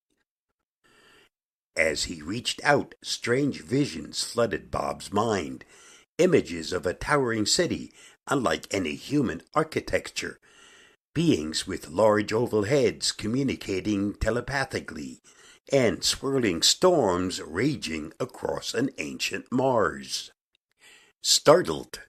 As 1.79 2.05
he 2.05 2.23
reached 2.23 2.61
out, 2.65 2.97
strange 3.05 3.63
visions 3.63 4.25
flooded 4.25 4.69
Bob's 4.69 5.13
mind. 5.13 5.65
Images 6.19 6.73
of 6.73 6.85
a 6.85 6.93
towering 6.93 7.47
city, 7.47 7.93
unlike 8.27 8.67
any 8.73 8.97
human 8.97 9.43
architecture. 9.55 10.41
Beings 11.15 11.69
with 11.69 11.89
large 11.89 12.33
oval 12.33 12.65
heads 12.65 13.13
communicating 13.13 14.15
telepathically, 14.15 15.23
and 15.73 16.03
swirling 16.03 16.63
storms 16.63 17.41
raging 17.41 18.13
across 18.19 18.75
an 18.75 18.91
ancient 18.99 19.47
Mars. 19.53 20.33
Startled, 21.23 22.01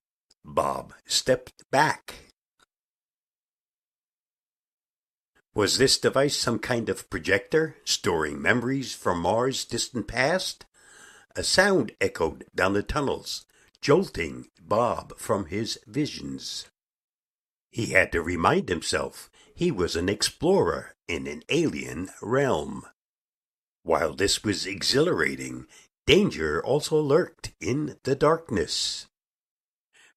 Bob 0.44 0.96
stepped 1.06 1.70
back 1.70 2.29
Was 5.56 5.78
this 5.78 5.98
device 5.98 6.38
some 6.38 6.60
kind 6.60 6.90
of 6.90 7.10
projector, 7.10 7.76
storing 7.84 8.42
memories 8.42 8.94
from 8.94 9.20
Mars' 9.20 9.66
distant 9.66 10.08
past? 10.08 10.66
A 11.36 11.44
sound 11.44 11.92
echoed 12.00 12.46
down 12.54 12.74
the 12.74 12.84
tunnels, 12.84 13.46
jolting 13.82 14.48
Bob 14.62 15.18
from 15.18 15.46
his 15.46 15.80
visions. 15.88 16.68
He 17.72 17.88
had 17.88 18.12
to 18.12 18.22
remind 18.22 18.70
himself 18.70 19.30
he 19.56 19.72
was 19.72 19.96
an 19.96 20.08
explorer 20.08 20.96
in 21.08 21.28
an 21.28 21.44
alien 21.50 22.10
realm. 22.22 22.86
While 23.84 24.14
this 24.14 24.44
was 24.44 24.68
exhilarating, 24.68 25.66
danger 26.06 26.64
also 26.64 27.00
lurked 27.02 27.54
in 27.60 27.98
the 28.04 28.16
darkness. 28.16 29.08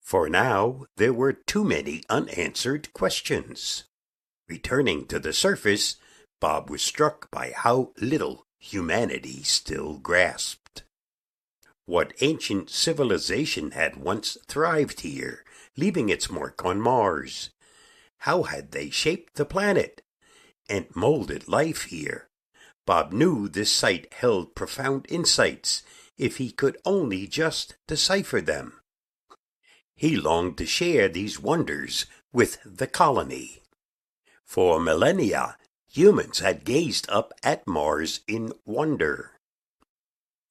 For 0.01 0.29
now, 0.29 0.85
there 0.97 1.13
were 1.13 1.33
too 1.33 1.65
many 1.65 2.03
unanswered 2.11 2.93
questions. 2.93 3.85
Returning 4.53 5.07
to 5.07 5.19
the 5.19 5.33
surface, 5.33 5.97
Bob 6.39 6.69
was 6.69 6.83
struck 6.83 7.31
by 7.31 7.55
how 7.57 7.93
little 7.97 8.45
humanity 8.59 9.43
still 9.45 9.95
grasped. 9.97 10.83
What 11.87 12.13
ancient 12.21 12.69
civilization 12.69 13.71
had 13.71 13.97
once 13.97 14.37
thrived 14.47 15.01
here, 15.01 15.43
leaving 15.75 16.11
its 16.11 16.29
mark 16.29 16.63
on 16.67 16.83
Mars? 16.83 17.49
How 18.29 18.43
had 18.43 18.73
they 18.73 18.91
shaped 18.91 19.37
the 19.37 19.47
planet 19.47 20.03
and 20.69 20.95
molded 20.95 21.49
life 21.49 21.85
here? 21.85 22.29
Bob 22.87 23.11
knew 23.11 23.49
this 23.49 23.73
site 23.73 24.13
held 24.13 24.55
profound 24.55 25.07
insights 25.09 25.83
if 26.19 26.37
he 26.37 26.51
could 26.51 26.77
only 26.85 27.27
just 27.27 27.77
decipher 27.89 28.43
them. 28.43 28.83
He 29.97 30.15
longed 30.15 30.59
to 30.59 30.67
share 30.67 31.09
these 31.09 31.41
wonders 31.41 32.05
with 32.35 32.59
the 32.67 32.87
colony. 32.87 33.62
For 34.53 34.79
millennia, 34.79 35.57
humans 35.89 36.41
had 36.41 36.67
gazed 36.67 37.09
up 37.09 37.33
at 37.43 37.67
Mars 37.67 38.21
in 38.29 38.53
wonder. 38.67 39.31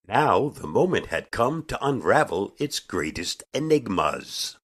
Now 0.08 0.50
the 0.50 0.66
moment 0.66 1.14
had 1.14 1.30
come 1.30 1.64
to 1.66 1.86
unravel 1.86 2.56
its 2.58 2.80
greatest 2.80 3.44
enigmas. 3.54 4.58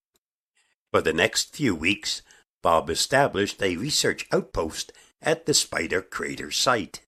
For 0.91 1.01
the 1.01 1.13
next 1.13 1.56
few 1.56 1.75
weeks, 1.75 2.24
Bob 2.63 2.89
established 2.89 3.62
a 3.62 3.77
research 3.77 4.25
outpost 4.32 4.91
at 5.22 5.46
the 5.46 5.53
Spider 5.53 6.01
Crater 6.01 6.50
site. 6.50 7.06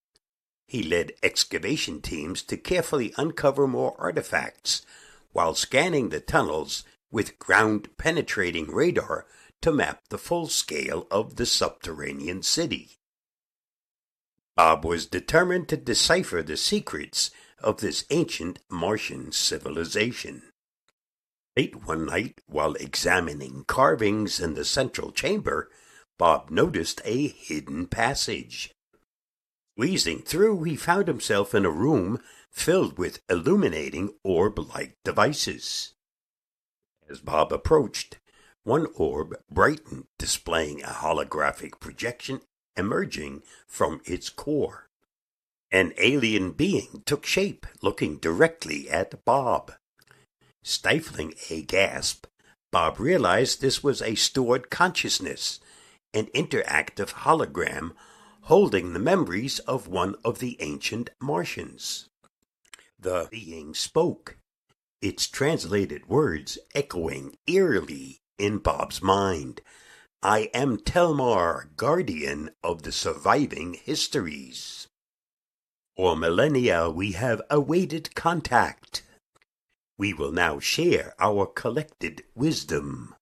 He 0.67 0.83
led 0.83 1.13
excavation 1.24 2.00
teams 2.00 2.43
to 2.43 2.57
carefully 2.57 3.12
uncover 3.17 3.65
more 3.65 3.95
artifacts 3.98 4.86
while 5.31 5.55
scanning 5.55 6.09
the 6.09 6.19
tunnels 6.19 6.83
with 7.09 7.39
ground 7.39 7.89
penetrating 7.98 8.69
radar 8.69 9.25
to 9.61 9.71
map 9.71 10.01
the 10.09 10.17
full 10.17 10.47
scale 10.47 11.07
of 11.11 11.35
the 11.35 11.45
subterranean 11.45 12.43
city. 12.43 12.97
Bob 14.55 14.83
was 14.83 15.05
determined 15.05 15.69
to 15.69 15.77
decipher 15.77 16.41
the 16.41 16.57
secrets 16.57 17.31
of 17.59 17.81
this 17.81 18.05
ancient 18.09 18.59
Martian 18.69 19.31
civilization. 19.31 20.43
Late 21.55 21.85
one 21.85 22.05
night, 22.05 22.41
while 22.45 22.75
examining 22.75 23.63
carvings 23.67 24.39
in 24.39 24.53
the 24.53 24.65
central 24.65 25.11
chamber, 25.11 25.69
Bob 26.17 26.49
noticed 26.49 27.01
a 27.05 27.27
hidden 27.27 27.87
passage. 27.87 28.71
Squeezing 29.75 30.23
through, 30.23 30.63
he 30.63 30.75
found 30.75 31.07
himself 31.07 31.55
in 31.55 31.65
a 31.65 31.71
room 31.71 32.21
filled 32.51 32.97
with 32.97 33.21
illuminating 33.29 34.13
orb 34.23 34.59
like 34.59 34.97
devices. 35.05 35.93
As 37.09 37.21
Bob 37.21 37.53
approached, 37.53 38.18
one 38.69 38.85
orb 38.93 39.35
brightened, 39.49 40.05
displaying 40.19 40.83
a 40.83 40.89
holographic 41.01 41.79
projection 41.79 42.39
emerging 42.77 43.41
from 43.65 43.99
its 44.05 44.29
core. 44.29 44.88
An 45.71 45.91
alien 45.97 46.51
being 46.51 47.01
took 47.03 47.25
shape, 47.25 47.65
looking 47.81 48.17
directly 48.17 48.88
at 48.88 49.25
Bob. 49.25 49.71
Stifling 50.61 51.33
a 51.49 51.63
gasp, 51.63 52.27
Bob 52.71 52.99
realized 52.99 53.59
this 53.59 53.83
was 53.83 54.03
a 54.03 54.13
stored 54.13 54.69
consciousness, 54.69 55.59
an 56.13 56.27
interactive 56.35 57.09
hologram 57.25 57.93
holding 58.41 58.93
the 58.93 58.99
memories 58.99 59.57
of 59.59 59.88
one 59.88 60.13
of 60.23 60.38
the 60.38 60.55
ancient 60.59 61.09
Martians. 61.19 62.07
The 62.99 63.29
being 63.31 63.73
spoke, 63.73 64.38
its 65.01 65.27
translated 65.27 66.07
words 66.07 66.59
echoing 66.75 67.35
eerily 67.47 68.21
in 68.39 68.58
Bob's 68.58 69.01
mind. 69.01 69.62
I 70.24 70.50
am 70.53 70.77
Telmar, 70.77 71.75
guardian 71.77 72.50
of 72.63 72.84
the 72.84 72.91
surviving 72.91 73.75
histories. 73.75 74.87
For 75.96 76.16
millennia 76.16 76.90
we 76.90 77.11
have 77.11 77.42
awaited 77.50 78.16
contact. 78.16 79.03
We 79.98 80.13
will 80.13 80.31
now 80.31 80.59
share 80.59 81.13
our 81.20 81.46
collected 81.46 82.24
wisdom. 82.33 83.16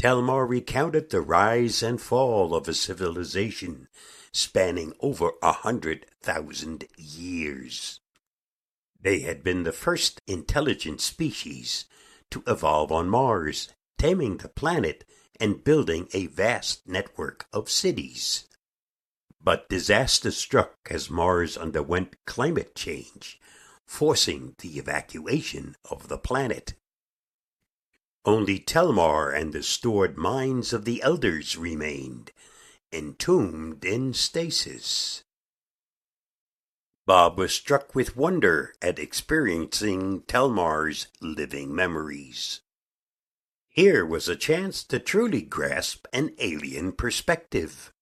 Telmar 0.00 0.48
recounted 0.48 1.10
the 1.10 1.20
rise 1.20 1.82
and 1.82 2.00
fall 2.00 2.54
of 2.54 2.66
a 2.66 2.74
civilization 2.74 3.88
spanning 4.32 4.94
over 5.00 5.32
a 5.42 5.52
hundred 5.52 6.06
thousand 6.22 6.84
years. 6.96 8.00
They 8.98 9.20
had 9.20 9.42
been 9.42 9.64
the 9.64 9.72
first 9.72 10.20
intelligent 10.26 11.00
species 11.00 11.84
to 12.30 12.42
evolve 12.46 12.92
on 12.92 13.08
Mars, 13.08 13.68
taming 14.00 14.38
the 14.38 14.48
planet 14.48 15.04
and 15.38 15.62
building 15.62 16.08
a 16.14 16.24
vast 16.28 16.88
network 16.88 17.46
of 17.52 17.68
cities. 17.68 18.48
But 19.42 19.68
disaster 19.68 20.30
struck 20.30 20.88
as 20.90 21.10
Mars 21.10 21.58
underwent 21.58 22.16
climate 22.24 22.74
change, 22.74 23.38
forcing 23.84 24.54
the 24.60 24.78
evacuation 24.78 25.76
of 25.90 26.08
the 26.08 26.16
planet. 26.16 26.72
Only 28.24 28.58
Telmar 28.58 29.38
and 29.38 29.52
the 29.52 29.62
stored 29.62 30.16
minds 30.16 30.72
of 30.72 30.86
the 30.86 31.02
elders 31.02 31.58
remained, 31.58 32.32
entombed 32.90 33.84
in 33.84 34.14
stasis. 34.14 35.24
Bob 37.06 37.36
was 37.36 37.52
struck 37.52 37.94
with 37.94 38.16
wonder 38.16 38.72
at 38.80 38.98
experiencing 38.98 40.22
Telmar's 40.22 41.08
living 41.20 41.74
memories. 41.74 42.62
Here 43.72 44.04
was 44.04 44.28
a 44.28 44.34
chance 44.34 44.82
to 44.84 44.98
truly 44.98 45.42
grasp 45.42 46.06
an 46.12 46.34
alien 46.38 46.90
perspective. 46.90 47.92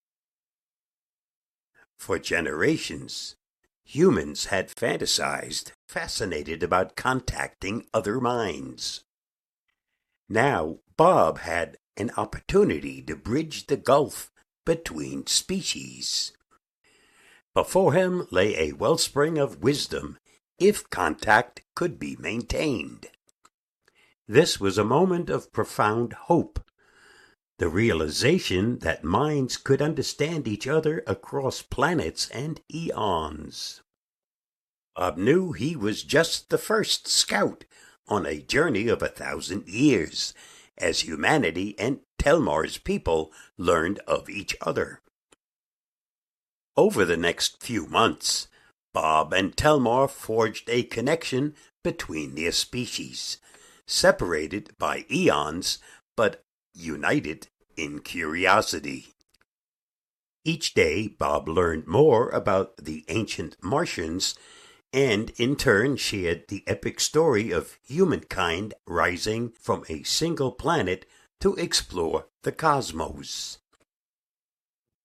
For 1.98 2.18
generations, 2.18 3.36
humans 3.84 4.46
had 4.46 4.70
fantasized, 4.70 5.72
fascinated 5.86 6.62
about 6.62 6.96
contacting 6.96 7.86
other 7.92 8.18
minds. 8.18 9.04
Now, 10.26 10.78
Bob 10.96 11.40
had 11.40 11.76
an 11.98 12.12
opportunity 12.16 13.02
to 13.02 13.14
bridge 13.14 13.66
the 13.66 13.76
gulf 13.76 14.30
between 14.64 15.26
species. 15.26 16.32
Before 17.52 17.92
him 17.92 18.26
lay 18.30 18.56
a 18.56 18.72
wellspring 18.72 19.36
of 19.36 19.62
wisdom 19.62 20.18
if 20.58 20.88
contact 20.88 21.60
could 21.74 21.98
be 21.98 22.16
maintained. 22.16 23.08
This 24.28 24.60
was 24.60 24.76
a 24.76 24.84
moment 24.84 25.30
of 25.30 25.52
profound 25.52 26.12
hope. 26.12 26.62
The 27.58 27.70
realization 27.70 28.80
that 28.80 29.02
minds 29.02 29.56
could 29.56 29.80
understand 29.80 30.46
each 30.46 30.66
other 30.66 31.02
across 31.06 31.62
planets 31.62 32.28
and 32.28 32.60
eons. 32.72 33.80
Bob 34.94 35.16
knew 35.16 35.52
he 35.52 35.74
was 35.74 36.02
just 36.02 36.50
the 36.50 36.58
first 36.58 37.08
scout 37.08 37.64
on 38.06 38.26
a 38.26 38.42
journey 38.42 38.88
of 38.88 39.02
a 39.02 39.08
thousand 39.08 39.66
years 39.66 40.34
as 40.76 41.00
humanity 41.00 41.74
and 41.78 42.00
Telmar's 42.18 42.76
people 42.76 43.32
learned 43.56 43.98
of 44.00 44.28
each 44.28 44.54
other. 44.60 45.00
Over 46.76 47.04
the 47.04 47.16
next 47.16 47.62
few 47.62 47.86
months, 47.86 48.48
Bob 48.92 49.32
and 49.32 49.56
Telmar 49.56 50.08
forged 50.08 50.68
a 50.68 50.82
connection 50.82 51.54
between 51.82 52.34
their 52.34 52.52
species, 52.52 53.38
separated 53.88 54.70
by 54.78 55.04
eons 55.10 55.78
but 56.16 56.44
united 56.74 57.48
in 57.76 57.98
curiosity. 57.98 59.08
Each 60.44 60.74
day, 60.74 61.08
Bob 61.08 61.48
learned 61.48 61.86
more 61.86 62.28
about 62.28 62.76
the 62.76 63.04
ancient 63.08 63.56
Martians 63.62 64.34
and 64.92 65.30
in 65.36 65.56
turn 65.56 65.96
shared 65.96 66.48
the 66.48 66.64
epic 66.66 67.00
story 67.00 67.50
of 67.50 67.78
humankind 67.86 68.74
rising 68.86 69.52
from 69.60 69.84
a 69.88 70.02
single 70.04 70.52
planet 70.52 71.04
to 71.40 71.54
explore 71.56 72.26
the 72.42 72.52
cosmos. 72.52 73.58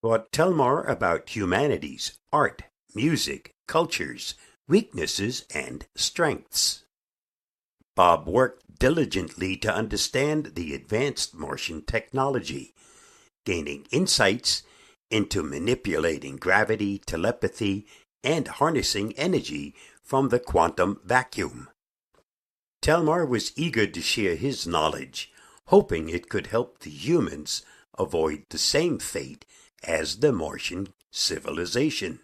But 0.02 0.32
tell 0.32 0.54
more 0.54 0.84
about 0.84 1.36
humanity's 1.36 2.18
art, 2.32 2.64
music, 2.96 3.54
cultures, 3.68 4.36
weaknesses, 4.68 5.46
and 5.54 5.86
strengths. 5.96 6.83
Bob 7.96 8.28
worked 8.28 8.80
diligently 8.80 9.56
to 9.58 9.74
understand 9.74 10.56
the 10.56 10.74
advanced 10.74 11.36
Martian 11.36 11.84
technology, 11.84 12.74
gaining 13.46 13.86
insights 13.92 14.64
into 15.12 15.44
manipulating 15.44 16.38
gravity, 16.38 16.98
telepathy, 16.98 17.86
and 18.24 18.48
harnessing 18.48 19.14
energy 19.14 19.76
from 20.04 20.30
the 20.30 20.40
quantum 20.40 21.00
vacuum. 21.04 21.70
Telmar 22.82 23.28
was 23.28 23.54
eager 23.56 23.88
to 23.88 24.02
share 24.02 24.36
his 24.36 24.68
knowledge, 24.68 25.32
hoping 25.68 26.10
it 26.10 26.30
could 26.30 26.48
help 26.48 26.80
the 26.80 26.90
humans 26.90 27.64
avoid 27.98 28.44
the 28.50 28.58
same 28.58 29.00
fate 29.00 29.46
as 29.84 30.18
the 30.18 30.32
Martian 30.32 30.94
civilization. 31.12 32.20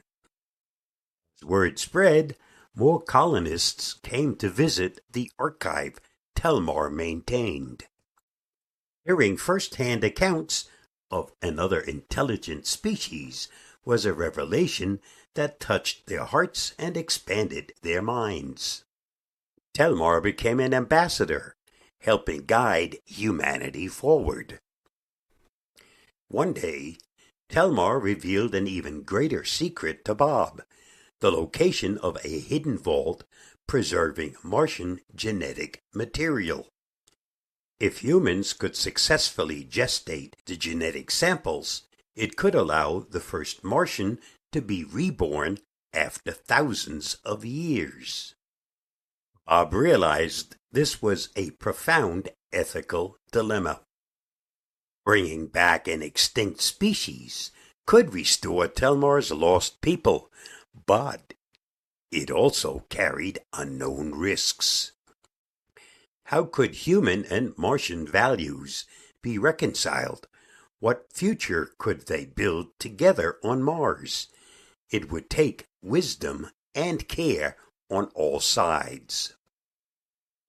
Word 1.44 1.80
spread, 1.80 2.36
more 2.76 3.02
colonists 3.02 3.94
came 3.94 4.36
to 4.36 4.50
visit 4.50 5.02
the 5.12 5.32
archive 5.38 6.00
Telmar 6.36 6.92
maintained. 6.92 7.86
Hearing 9.06 9.38
first-hand 9.38 10.04
accounts 10.04 10.70
of 11.12 11.32
another 11.42 11.80
intelligent 11.80 12.68
species 12.68 13.48
was 13.84 14.06
a 14.06 14.14
revelation 14.14 15.00
that 15.36 15.60
touched 15.60 16.08
their 16.08 16.26
hearts 16.26 16.74
and 16.78 16.96
expanded 16.96 17.74
their 17.82 18.02
minds. 18.02 18.84
Telmar 19.74 20.22
became 20.22 20.60
an 20.60 20.74
ambassador, 20.74 21.56
helping 22.02 22.46
guide 22.46 22.98
humanity 23.06 23.88
forward. 23.88 24.60
One 26.28 26.54
day, 26.54 26.98
Telmar 27.50 28.02
revealed 28.02 28.54
an 28.54 28.68
even 28.68 29.02
greater 29.02 29.44
secret 29.44 30.06
to 30.06 30.14
Bob 30.14 30.62
the 31.22 31.32
location 31.32 31.98
of 32.00 32.18
a 32.24 32.40
hidden 32.40 32.78
vault 32.78 33.24
preserving 33.68 34.36
Martian 34.44 35.00
genetic 35.16 35.82
material. 35.94 36.68
If 37.80 38.00
humans 38.00 38.54
could 38.54 38.76
successfully 38.76 39.64
gestate 39.64 40.34
the 40.46 40.58
genetic 40.58 41.12
samples, 41.12 41.84
it 42.16 42.36
could 42.36 42.56
allow 42.56 43.00
the 43.00 43.20
first 43.20 43.64
Martian 43.64 44.20
to 44.52 44.62
be 44.62 44.84
reborn 44.84 45.60
after 45.94 46.32
thousands 46.32 47.16
of 47.24 47.46
years. 47.46 48.36
Bob 49.48 49.74
realized 49.74 50.56
this 50.72 51.02
was 51.02 51.30
a 51.36 51.52
profound 51.52 52.30
ethical 52.52 53.18
dilemma. 53.32 53.82
Bringing 55.06 55.48
back 55.48 55.88
an 55.88 56.02
extinct 56.02 56.62
species 56.62 57.52
could 57.88 58.14
restore 58.14 58.68
Telmar's 58.68 59.32
lost 59.32 59.82
people, 59.82 60.30
but 60.86 61.34
it 62.12 62.32
also 62.32 62.86
carried 62.90 63.40
unknown 63.54 64.14
risks. 64.16 64.94
How 66.26 66.44
could 66.44 66.76
human 66.76 67.26
and 67.26 67.58
Martian 67.58 68.08
values 68.08 68.86
be 69.22 69.38
reconciled? 69.38 70.28
What 70.80 71.12
future 71.12 71.72
could 71.78 72.08
they 72.08 72.26
build 72.26 72.68
together 72.80 73.38
on 73.44 73.64
Mars? 73.64 74.28
It 74.92 75.12
would 75.12 75.30
take 75.30 75.68
wisdom 75.82 76.52
and 76.74 77.08
care 77.08 77.58
on 77.90 78.06
all 78.16 78.40
sides. 78.40 79.36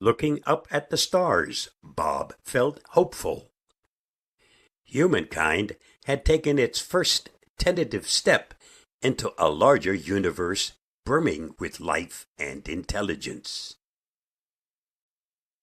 Looking 0.01 0.41
up 0.47 0.67
at 0.71 0.91
the 0.91 0.97
stars, 0.97 1.71
Bob 1.83 2.35
felt 2.43 2.81
hopeful. 2.91 3.51
Humankind 4.85 5.77
had 6.05 6.25
taken 6.25 6.59
its 6.59 6.81
first 6.81 7.31
tentative 7.59 8.09
step 8.09 8.55
into 9.03 9.33
a 9.39 9.49
larger 9.49 9.95
universe 9.95 10.73
brimming 11.05 11.55
with 11.59 11.81
life 11.81 12.27
and 12.39 12.69
intelligence. 12.69 13.77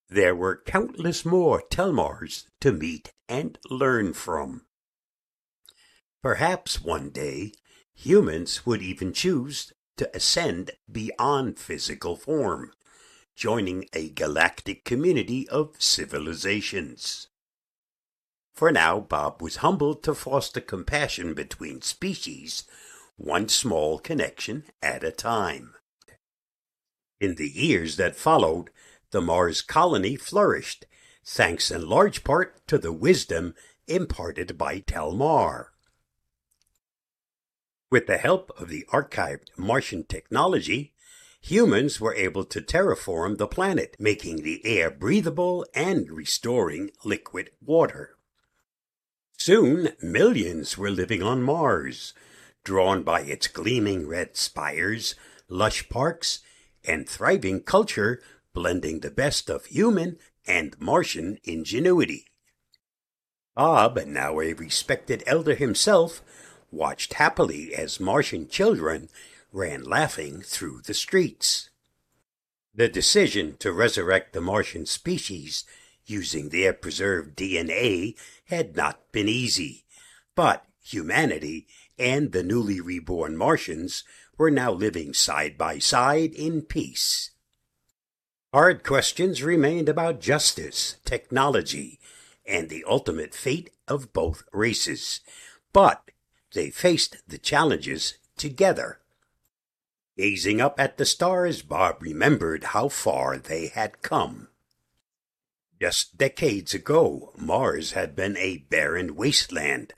There 0.10 0.36
were 0.36 0.62
countless 0.66 1.26
more 1.26 1.62
Telmars 1.70 2.46
to 2.62 2.72
meet 2.72 3.14
and 3.28 3.58
learn 3.70 4.14
from. 4.14 4.66
Perhaps 6.24 6.82
one 6.82 7.10
day 7.10 7.54
humans 7.94 8.66
would 8.66 8.82
even 8.82 9.14
choose 9.14 9.74
to 9.98 10.16
ascend 10.16 10.72
beyond 10.92 11.60
physical 11.60 12.16
form, 12.16 12.72
joining 13.36 13.88
a 13.94 14.10
galactic 14.10 14.84
community 14.86 15.48
of 15.50 15.76
civilizations. 15.80 17.28
For 18.54 18.72
now, 18.72 19.00
Bob 19.00 19.42
was 19.42 19.58
humbled 19.58 20.04
to 20.04 20.16
foster 20.16 20.62
compassion 20.62 21.34
between 21.34 21.82
species, 21.82 22.64
one 23.18 23.50
small 23.50 24.00
connection 24.00 24.64
at 24.82 25.04
a 25.04 25.12
time. 25.12 25.74
In 27.20 27.36
the 27.36 27.50
years 27.50 27.98
that 27.98 28.16
followed, 28.16 28.70
the 29.12 29.22
Mars 29.22 29.62
colony 29.62 30.16
flourished, 30.16 30.86
thanks 31.26 31.72
in 31.72 31.90
large 31.90 32.24
part 32.24 32.66
to 32.68 32.78
the 32.78 32.94
wisdom 32.94 33.56
imparted 33.88 34.58
by 34.58 34.80
Telmar. 34.80 35.68
With 37.90 38.06
the 38.06 38.18
help 38.18 38.52
of 38.60 38.70
the 38.70 38.86
archived 38.94 39.48
Martian 39.58 40.04
technology, 40.04 40.94
humans 41.42 42.00
were 42.00 42.14
able 42.14 42.44
to 42.44 42.62
terraform 42.62 43.38
the 43.38 43.48
planet, 43.48 43.96
making 43.98 44.44
the 44.44 44.64
air 44.66 44.92
breathable 44.92 45.66
and 45.74 46.12
restoring 46.12 46.92
liquid 47.04 47.52
water. 47.62 48.18
Soon, 49.38 49.90
millions 50.02 50.78
were 50.78 50.92
living 50.92 51.24
on 51.24 51.42
Mars, 51.42 52.14
drawn 52.68 53.02
by 53.02 53.22
its 53.22 53.48
gleaming 53.48 54.06
red 54.06 54.36
spires, 54.36 55.16
lush 55.48 55.88
parks, 55.88 56.42
and 56.84 57.08
thriving 57.08 57.62
culture 57.62 58.22
blending 58.54 59.00
the 59.00 59.10
best 59.10 59.50
of 59.50 59.68
human 59.68 60.18
and 60.46 60.78
Martian 60.78 61.40
ingenuity. 61.46 62.26
Bob, 63.56 63.98
now 64.06 64.42
a 64.42 64.52
respected 64.52 65.24
elder 65.26 65.56
himself, 65.56 66.22
watched 66.70 67.14
happily 67.14 67.74
as 67.74 68.02
Martian 68.02 68.50
children 68.50 69.08
ran 69.54 69.82
laughing 69.86 70.42
through 70.42 70.82
the 70.82 70.94
streets. 70.94 71.70
The 72.76 72.90
decision 72.90 73.56
to 73.60 73.72
resurrect 73.72 74.34
the 74.34 74.42
Martian 74.42 74.86
species 74.86 75.64
using 76.06 76.50
their 76.50 76.74
preserved 76.74 77.38
DNA 77.38 78.18
had 78.50 78.76
not 78.76 79.10
been 79.14 79.30
easy, 79.30 79.86
but 80.36 80.66
humanity 80.84 81.66
and 81.98 82.32
the 82.32 82.44
newly 82.44 82.80
reborn 82.80 83.36
Martians 83.36 84.04
were 84.38 84.52
now 84.52 84.72
living 84.72 85.14
side 85.14 85.58
by 85.58 85.80
side 85.80 86.34
in 86.34 86.62
peace. 86.62 87.32
Hard 88.54 88.84
questions 88.84 89.44
remained 89.44 89.90
about 89.90 90.22
justice, 90.22 90.98
technology, 91.04 92.00
and 92.46 92.70
the 92.70 92.84
ultimate 92.88 93.34
fate 93.34 93.72
of 93.88 94.14
both 94.14 94.44
races, 94.54 95.22
but 95.74 96.12
they 96.54 96.70
faced 96.70 97.18
the 97.28 97.38
challenges 97.38 98.18
together. 98.38 99.00
Gazing 100.18 100.62
up 100.62 100.80
at 100.80 100.98
the 100.98 101.06
stars, 101.06 101.62
Bob 101.62 102.02
remembered 102.02 102.64
how 102.66 102.90
far 102.90 103.38
they 103.38 103.68
had 103.68 104.02
come. 104.02 104.48
Just 105.80 106.18
decades 106.18 106.74
ago, 106.74 107.34
Mars 107.38 107.92
had 107.92 108.16
been 108.16 108.36
a 108.38 108.66
barren 108.70 109.16
wasteland, 109.16 109.94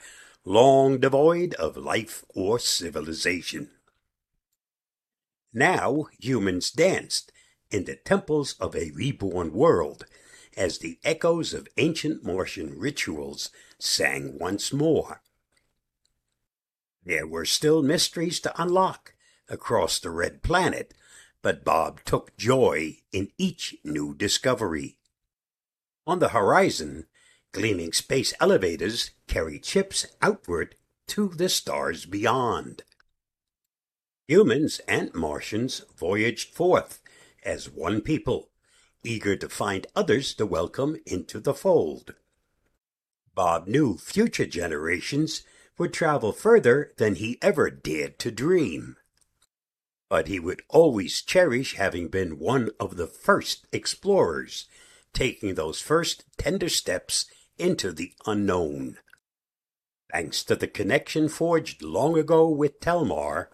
long 0.49 0.97
devoid 0.97 1.53
of 1.59 1.77
life 1.77 2.25
or 2.33 2.57
civilization. 2.57 3.69
Now 5.53 6.07
humans 6.17 6.71
danced 6.71 7.31
in 7.69 7.83
the 7.83 7.95
temples 7.95 8.55
of 8.59 8.75
a 8.75 8.89
reborn 8.95 9.53
world 9.53 10.05
as 10.57 10.79
the 10.79 10.97
echoes 11.03 11.53
of 11.53 11.67
ancient 11.77 12.25
Martian 12.25 12.79
rituals 12.79 13.51
sang 13.77 14.39
once 14.39 14.73
more. 14.73 15.21
There 17.05 17.27
were 17.27 17.45
still 17.45 17.83
mysteries 17.83 18.39
to 18.39 18.59
unlock 18.59 19.13
across 19.49 19.99
the 19.99 20.09
red 20.09 20.41
planet, 20.41 20.95
but 21.43 21.63
Bob 21.63 22.03
took 22.05 22.35
joy 22.38 22.97
in 23.12 23.29
each 23.38 23.75
new 23.83 24.15
discovery. 24.15 24.97
On 26.07 26.17
the 26.17 26.29
horizon, 26.29 27.05
gleaming 27.51 27.91
space 27.91 28.33
elevators 28.39 29.12
carry 29.27 29.59
chips 29.59 30.05
outward 30.21 30.75
to 31.07 31.29
the 31.29 31.49
stars 31.49 32.05
beyond. 32.05 32.83
Humans 34.27 34.79
and 34.88 35.13
Martians 35.15 35.83
voyaged 35.97 36.53
forth 36.53 37.01
as 37.43 37.69
one 37.69 38.01
people, 38.01 38.49
eager 39.03 39.35
to 39.35 39.49
find 39.49 39.88
others 39.95 40.33
to 40.35 40.45
welcome 40.45 40.97
into 41.05 41.39
the 41.39 41.53
fold. 41.53 42.13
Bob 43.33 43.67
knew 43.67 43.97
future 43.97 44.45
generations 44.45 45.43
would 45.77 45.93
travel 45.93 46.31
further 46.31 46.91
than 46.97 47.15
he 47.15 47.39
ever 47.41 47.71
dared 47.71 48.19
to 48.19 48.29
dream. 48.29 48.97
But 50.09 50.27
he 50.27 50.39
would 50.39 50.62
always 50.69 51.21
cherish 51.21 51.75
having 51.75 52.09
been 52.09 52.38
one 52.38 52.69
of 52.79 52.97
the 52.97 53.07
first 53.07 53.65
explorers, 53.71 54.67
taking 55.13 55.55
those 55.55 55.79
first 55.79 56.25
tender 56.38 56.69
steps 56.69 57.25
into 57.59 57.91
the 57.91 58.13
unknown. 58.25 58.97
Thanks 60.11 60.43
to 60.45 60.55
the 60.55 60.67
connection 60.67 61.29
forged 61.29 61.83
long 61.83 62.17
ago 62.17 62.49
with 62.49 62.79
Telmar, 62.79 63.49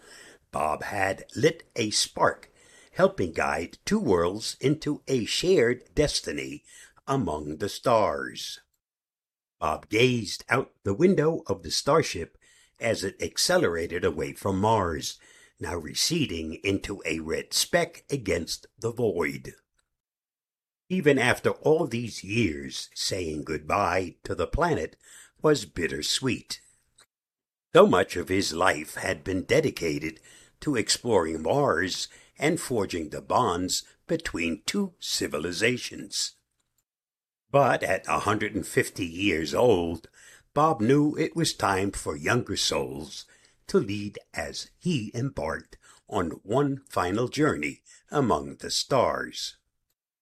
Bob 0.51 0.83
had 0.83 1.25
lit 1.35 1.63
a 1.75 1.89
spark 1.89 2.49
helping 2.95 3.33
guide 3.33 3.77
two 3.83 3.99
worlds 3.99 4.55
into 4.61 5.01
a 5.07 5.25
shared 5.25 5.83
destiny 5.93 6.63
among 7.05 7.57
the 7.57 7.69
stars. 7.69 8.61
Bob 9.59 9.89
gazed 9.89 10.45
out 10.49 10.71
the 10.83 10.93
window 10.93 11.43
of 11.47 11.63
the 11.63 11.71
starship 11.71 12.37
as 12.79 13.03
it 13.03 13.21
accelerated 13.21 14.05
away 14.05 14.33
from 14.33 14.59
Mars, 14.59 15.19
now 15.59 15.75
receding 15.75 16.55
into 16.63 17.01
a 17.05 17.19
red 17.19 17.53
speck 17.53 18.03
against 18.09 18.67
the 18.79 18.91
void. 18.91 19.53
Even 20.87 21.17
after 21.17 21.49
all 21.49 21.87
these 21.87 22.23
years, 22.23 22.89
saying 22.93 23.43
goodbye 23.43 24.15
to 24.23 24.35
the 24.35 24.45
planet 24.45 24.95
was 25.41 25.65
bittersweet. 25.65 26.61
So 27.73 27.87
much 27.87 28.15
of 28.15 28.29
his 28.29 28.53
life 28.53 28.95
had 28.95 29.23
been 29.23 29.43
dedicated 29.43 30.19
to 30.61 30.75
exploring 30.75 31.41
Mars 31.41 32.07
and 32.37 32.59
forging 32.59 33.09
the 33.09 33.21
bonds 33.21 33.83
between 34.07 34.61
two 34.65 34.93
civilizations. 34.99 36.33
But 37.51 37.81
at 37.81 38.07
a 38.07 38.19
150 38.25 39.05
years 39.05 39.53
old, 39.53 40.07
Bob 40.53 40.81
knew 40.81 41.15
it 41.15 41.35
was 41.35 41.53
time 41.53 41.91
for 41.91 42.15
younger 42.15 42.57
souls 42.57 43.25
to 43.67 43.79
lead 43.79 44.19
as 44.33 44.69
he 44.77 45.11
embarked 45.15 45.77
on 46.07 46.29
one 46.43 46.81
final 46.87 47.27
journey 47.27 47.81
among 48.11 48.57
the 48.57 48.69
stars. 48.69 49.57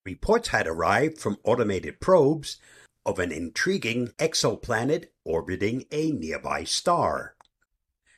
Reports 0.05 0.49
had 0.49 0.67
arrived 0.67 1.17
from 1.17 1.37
automated 1.43 2.01
probes 2.01 2.57
of 3.05 3.19
an 3.19 3.31
intriguing 3.31 4.09
exoplanet 4.19 5.05
orbiting 5.23 5.85
a 5.91 6.11
nearby 6.11 6.63
star. 6.63 7.35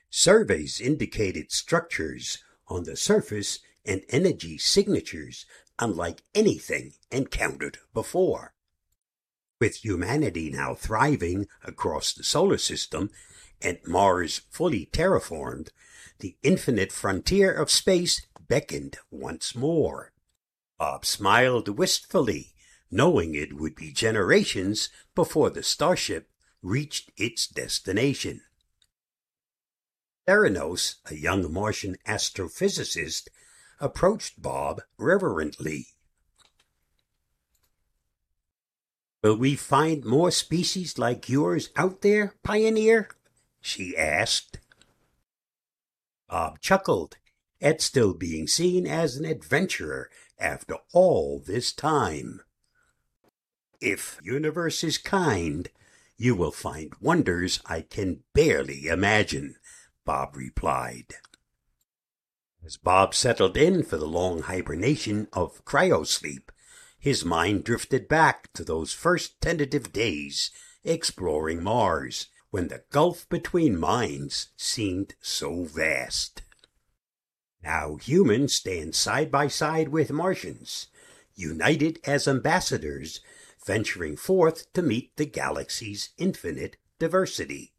Surveys 0.09 0.79
indicated 0.79 1.51
structures 1.51 2.39
on 2.67 2.83
the 2.83 2.95
surface 2.95 3.59
and 3.85 4.03
energy 4.09 4.57
signatures 4.57 5.45
unlike 5.77 6.23
anything 6.33 6.93
encountered 7.11 7.77
before. 7.93 8.53
With 9.59 9.85
humanity 9.85 10.49
now 10.49 10.73
thriving 10.73 11.47
across 11.63 12.13
the 12.13 12.23
solar 12.23 12.57
system 12.57 13.11
and 13.61 13.79
Mars 13.85 14.41
fully 14.49 14.89
terraformed, 14.91 15.69
the 16.19 16.35
infinite 16.43 16.91
frontier 16.91 17.51
of 17.51 17.69
space 17.69 18.25
beckoned 18.47 18.97
once 19.11 19.55
more. 19.55 20.11
Bob 20.77 21.05
smiled 21.05 21.69
wistfully, 21.77 22.53
knowing 22.91 23.33
it 23.33 23.53
would 23.53 23.75
be 23.75 23.91
generations 23.91 24.89
before 25.13 25.49
the 25.49 25.63
starship 25.63 26.29
reached 26.61 27.11
its 27.15 27.47
destination. 27.47 28.41
Theranos, 30.27 30.95
a 31.05 31.15
young 31.15 31.51
Martian 31.53 31.97
astrophysicist, 32.07 33.27
approached 33.79 34.41
Bob 34.41 34.81
reverently. 34.97 35.87
Will 39.23 39.37
we 39.37 39.55
find 39.55 40.05
more 40.05 40.31
species 40.31 40.97
like 40.97 41.29
yours 41.29 41.69
out 41.75 42.01
there, 42.01 42.35
Pioneer? 42.43 43.09
she 43.61 43.95
asked. 43.97 44.59
Bob 46.29 46.59
chuckled 46.59 47.17
at 47.61 47.81
still 47.81 48.13
being 48.13 48.47
seen 48.47 48.85
as 48.85 49.15
an 49.15 49.25
adventurer 49.25 50.09
after 50.39 50.77
all 50.93 51.39
this 51.39 51.71
time. 51.71 52.41
If 53.81 54.19
universe 54.23 54.83
is 54.83 54.97
kind, 54.97 55.69
you 56.17 56.35
will 56.35 56.51
find 56.51 56.93
wonders 57.01 57.59
I 57.65 57.81
can 57.81 58.23
barely 58.33 58.87
imagine, 58.87 59.55
Bob 60.05 60.35
replied. 60.35 61.15
As 62.65 62.77
Bob 62.77 63.13
settled 63.13 63.57
in 63.57 63.83
for 63.83 63.97
the 63.97 64.07
long 64.07 64.43
hibernation 64.43 65.27
of 65.33 65.63
cryosleep, 65.65 66.49
his 66.97 67.23
mind 67.23 67.63
drifted 67.63 68.07
back 68.07 68.51
to 68.53 68.63
those 68.63 68.93
first 68.93 69.39
tentative 69.39 69.93
days 69.93 70.51
exploring 70.83 71.63
Mars, 71.63 72.27
when 72.51 72.69
the 72.69 72.83
gulf 72.89 73.27
between 73.27 73.77
minds 73.77 74.49
seemed 74.55 75.13
so 75.19 75.63
vast. 75.65 76.41
Now 77.65 77.95
humans 77.95 78.53
stand 78.53 78.93
side 78.93 79.31
by 79.31 79.47
side 79.47 79.89
with 79.89 80.11
Martians, 80.11 80.85
united 81.33 81.99
as 82.03 82.27
ambassadors, 82.27 83.21
venturing 83.65 84.17
forth 84.17 84.71
to 84.73 84.83
meet 84.83 85.17
the 85.17 85.25
galaxy's 85.25 86.09
infinite 86.19 86.77
diversity. 86.99 87.73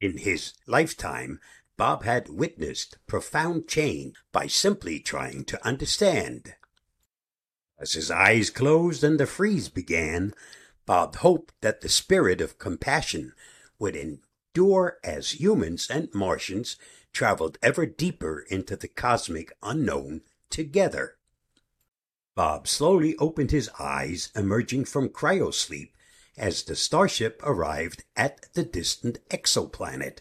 In 0.00 0.16
his 0.16 0.54
lifetime, 0.66 1.38
Bob 1.76 2.04
had 2.04 2.30
witnessed 2.30 2.96
profound 3.06 3.68
change 3.68 4.16
by 4.32 4.46
simply 4.46 4.98
trying 5.00 5.44
to 5.44 5.66
understand. 5.66 6.54
As 7.78 7.92
his 7.92 8.10
eyes 8.10 8.48
closed 8.48 9.04
and 9.04 9.20
the 9.20 9.26
freeze 9.26 9.68
began, 9.68 10.32
Bob 10.86 11.16
hoped 11.16 11.52
that 11.60 11.82
the 11.82 11.90
spirit 11.90 12.40
of 12.40 12.58
compassion 12.58 13.34
would 13.78 13.96
endure 13.96 14.98
as 15.04 15.32
humans 15.40 15.88
and 15.90 16.08
Martians 16.14 16.78
traveled 17.12 17.58
ever 17.62 17.86
deeper 17.86 18.44
into 18.48 18.76
the 18.76 18.88
cosmic 18.88 19.52
unknown 19.62 20.22
together. 20.50 21.16
Bob 22.34 22.66
slowly 22.66 23.16
opened 23.16 23.50
his 23.50 23.68
eyes, 23.78 24.30
emerging 24.34 24.84
from 24.84 25.08
cryosleep 25.08 25.92
as 26.36 26.62
the 26.62 26.76
starship 26.76 27.40
arrived 27.44 28.04
at 28.16 28.52
the 28.54 28.64
distant 28.64 29.18
exoplanet. 29.28 30.20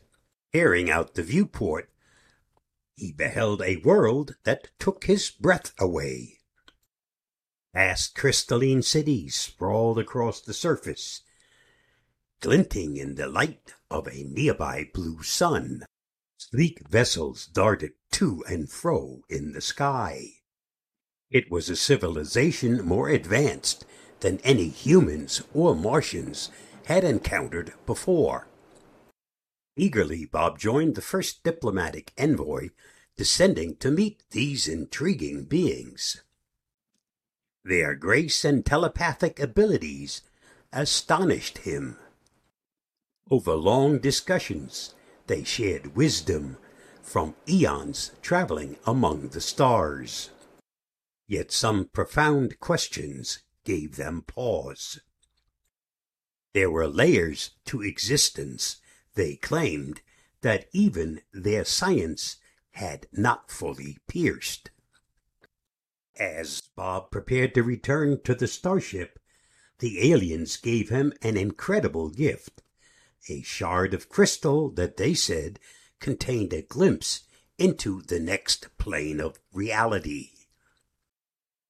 Peering 0.52 0.90
out 0.90 1.14
the 1.14 1.24
viewport, 1.24 1.90
he 2.96 3.14
beheld 3.14 3.62
a 3.62 3.78
world 3.78 4.36
that 4.44 4.68
took 4.78 5.06
his 5.06 5.32
breath 5.32 5.74
away. 5.80 6.40
Vast 7.74 8.16
crystalline 8.16 8.82
cities 8.82 9.36
sprawled 9.36 9.98
across 9.98 10.42
the 10.42 10.54
surface, 10.54 11.22
glinting 12.42 12.98
in 12.98 13.16
the 13.16 13.28
light 13.28 13.76
of 13.90 14.08
a 14.08 14.24
nearby 14.24 14.90
blue 14.94 15.24
sun. 15.24 15.86
Sleek 16.54 16.86
vessels 16.90 17.48
darted 17.48 17.94
to 18.12 18.44
and 18.46 18.70
fro 18.70 19.22
in 19.30 19.54
the 19.54 19.62
sky. 19.62 20.42
It 21.30 21.50
was 21.50 21.70
a 21.70 21.78
civilization 21.78 22.86
more 22.86 23.08
advanced 23.08 23.86
than 24.20 24.40
any 24.40 24.68
humans 24.68 25.42
or 25.54 25.74
Martians 25.76 26.50
had 26.88 27.06
encountered 27.06 27.74
before. 27.86 28.48
Eagerly, 29.78 30.26
Bob 30.26 30.60
joined 30.60 30.96
the 30.96 31.02
first 31.02 31.42
diplomatic 31.42 32.12
envoy 32.18 32.72
descending 33.16 33.78
to 33.78 33.90
meet 33.90 34.24
these 34.32 34.68
intriguing 34.68 35.46
beings. 35.46 36.22
Their 37.64 37.96
grace 37.96 38.44
and 38.44 38.66
telepathic 38.66 39.40
abilities 39.40 40.22
astonished 40.74 41.60
him. 41.60 41.98
Over 43.30 43.54
long 43.56 44.00
discussions, 44.00 44.96
they 45.32 45.46
shared 45.46 45.96
wisdom 45.96 46.58
from 47.02 47.34
eons 47.48 48.12
traveling 48.22 48.76
among 48.86 49.30
the 49.30 49.40
stars. 49.40 50.30
Yet 51.26 51.54
some 51.54 51.86
profound 51.86 52.60
questions 52.60 53.40
gave 53.64 53.96
them 53.96 54.24
pause. 54.28 55.00
There 56.54 56.70
were 56.70 56.86
layers 56.86 57.52
to 57.68 57.82
existence, 57.82 58.82
they 59.16 59.38
claimed, 59.38 60.02
that 60.42 60.68
even 60.74 61.22
their 61.32 61.64
science 61.64 62.36
had 62.72 63.08
not 63.14 63.50
fully 63.50 64.00
pierced. 64.10 64.70
As 66.20 66.62
Bob 66.76 67.10
prepared 67.10 67.56
to 67.56 67.64
return 67.64 68.22
to 68.24 68.36
the 68.36 68.48
starship, 68.48 69.18
the 69.80 70.12
aliens 70.12 70.58
gave 70.58 70.90
him 70.90 71.14
an 71.22 71.38
incredible 71.38 72.10
gift 72.10 72.62
a 73.30 73.42
shard 73.42 73.94
of 73.94 74.10
crystal 74.10 74.70
that 74.72 74.98
they 74.98 75.14
said 75.14 75.60
contained 76.00 76.54
a 76.54 76.62
glimpse 76.62 77.22
into 77.58 78.02
the 78.02 78.20
next 78.20 78.76
plane 78.78 79.20
of 79.20 79.40
reality. 79.54 80.30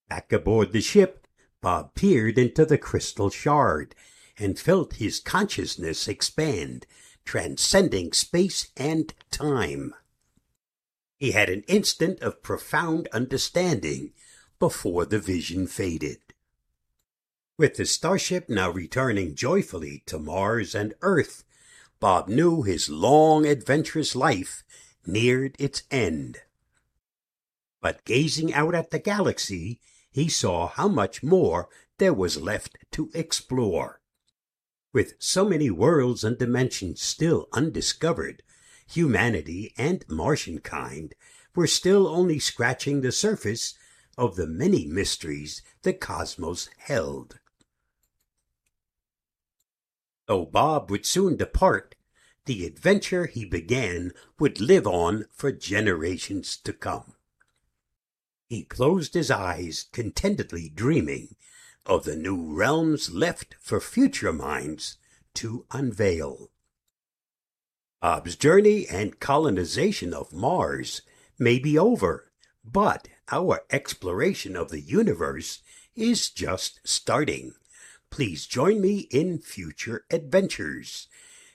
Back 0.07 0.31
aboard 0.31 0.71
the 0.71 0.81
ship, 0.81 1.27
Bob 1.61 1.93
peered 1.93 2.37
into 2.37 2.65
the 2.65 2.77
crystal 2.77 3.29
shard 3.29 3.93
and 4.37 4.57
felt 4.57 4.95
his 4.95 5.19
consciousness 5.19 6.07
expand, 6.07 6.85
transcending 7.25 8.13
space 8.13 8.71
and 8.75 9.13
time. 9.29 9.93
He 11.17 11.31
had 11.31 11.49
an 11.49 11.63
instant 11.67 12.19
of 12.21 12.41
profound 12.41 13.07
understanding 13.13 14.13
before 14.59 15.05
the 15.05 15.19
vision 15.19 15.67
faded. 15.67 16.19
With 17.61 17.75
the 17.75 17.85
starship 17.85 18.49
now 18.49 18.71
returning 18.71 19.35
joyfully 19.35 20.01
to 20.07 20.17
Mars 20.17 20.73
and 20.73 20.95
Earth, 21.03 21.43
Bob 21.99 22.27
knew 22.27 22.63
his 22.63 22.89
long 22.89 23.45
adventurous 23.45 24.15
life 24.15 24.63
neared 25.05 25.55
its 25.59 25.83
end. 25.91 26.39
But 27.79 28.03
gazing 28.03 28.51
out 28.51 28.73
at 28.73 28.89
the 28.89 28.97
galaxy, 28.97 29.79
he 30.09 30.27
saw 30.27 30.69
how 30.69 30.87
much 30.87 31.21
more 31.21 31.69
there 31.99 32.15
was 32.15 32.41
left 32.41 32.79
to 32.93 33.11
explore. 33.13 34.01
With 34.91 35.13
so 35.19 35.47
many 35.47 35.69
worlds 35.69 36.23
and 36.23 36.39
dimensions 36.39 36.99
still 37.03 37.47
undiscovered, 37.53 38.41
humanity 38.87 39.71
and 39.77 40.03
Martian 40.09 40.61
kind 40.61 41.13
were 41.53 41.67
still 41.67 42.07
only 42.07 42.39
scratching 42.39 43.01
the 43.01 43.11
surface 43.11 43.75
of 44.17 44.35
the 44.35 44.47
many 44.47 44.87
mysteries 44.87 45.61
the 45.83 45.93
cosmos 45.93 46.67
held. 46.79 47.37
Though 50.31 50.45
Bob 50.45 50.89
would 50.89 51.05
soon 51.05 51.35
depart, 51.35 51.95
the 52.45 52.65
adventure 52.65 53.25
he 53.25 53.43
began 53.43 54.13
would 54.39 54.61
live 54.61 54.87
on 54.87 55.25
for 55.29 55.51
generations 55.51 56.55
to 56.63 56.71
come. 56.71 57.15
He 58.47 58.63
closed 58.63 59.13
his 59.13 59.29
eyes, 59.29 59.87
contentedly 59.91 60.69
dreaming 60.69 61.35
of 61.85 62.05
the 62.05 62.15
new 62.15 62.55
realms 62.55 63.09
left 63.11 63.57
for 63.59 63.81
future 63.81 64.31
minds 64.31 64.95
to 65.33 65.65
unveil. 65.69 66.49
Bob's 67.99 68.37
journey 68.37 68.87
and 68.87 69.19
colonization 69.19 70.13
of 70.13 70.31
Mars 70.31 71.01
may 71.37 71.59
be 71.59 71.77
over, 71.77 72.31
but 72.63 73.09
our 73.29 73.65
exploration 73.69 74.55
of 74.55 74.69
the 74.69 74.79
universe 74.79 75.61
is 75.93 76.29
just 76.29 76.79
starting. 76.85 77.53
Please 78.11 78.45
join 78.45 78.81
me 78.81 79.07
in 79.09 79.39
future 79.39 80.03
adventures. 80.11 81.07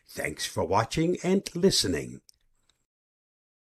Thanks 0.09 0.47
for 0.47 0.64
watching 0.64 1.19
and 1.23 1.49
listening. 1.55 2.23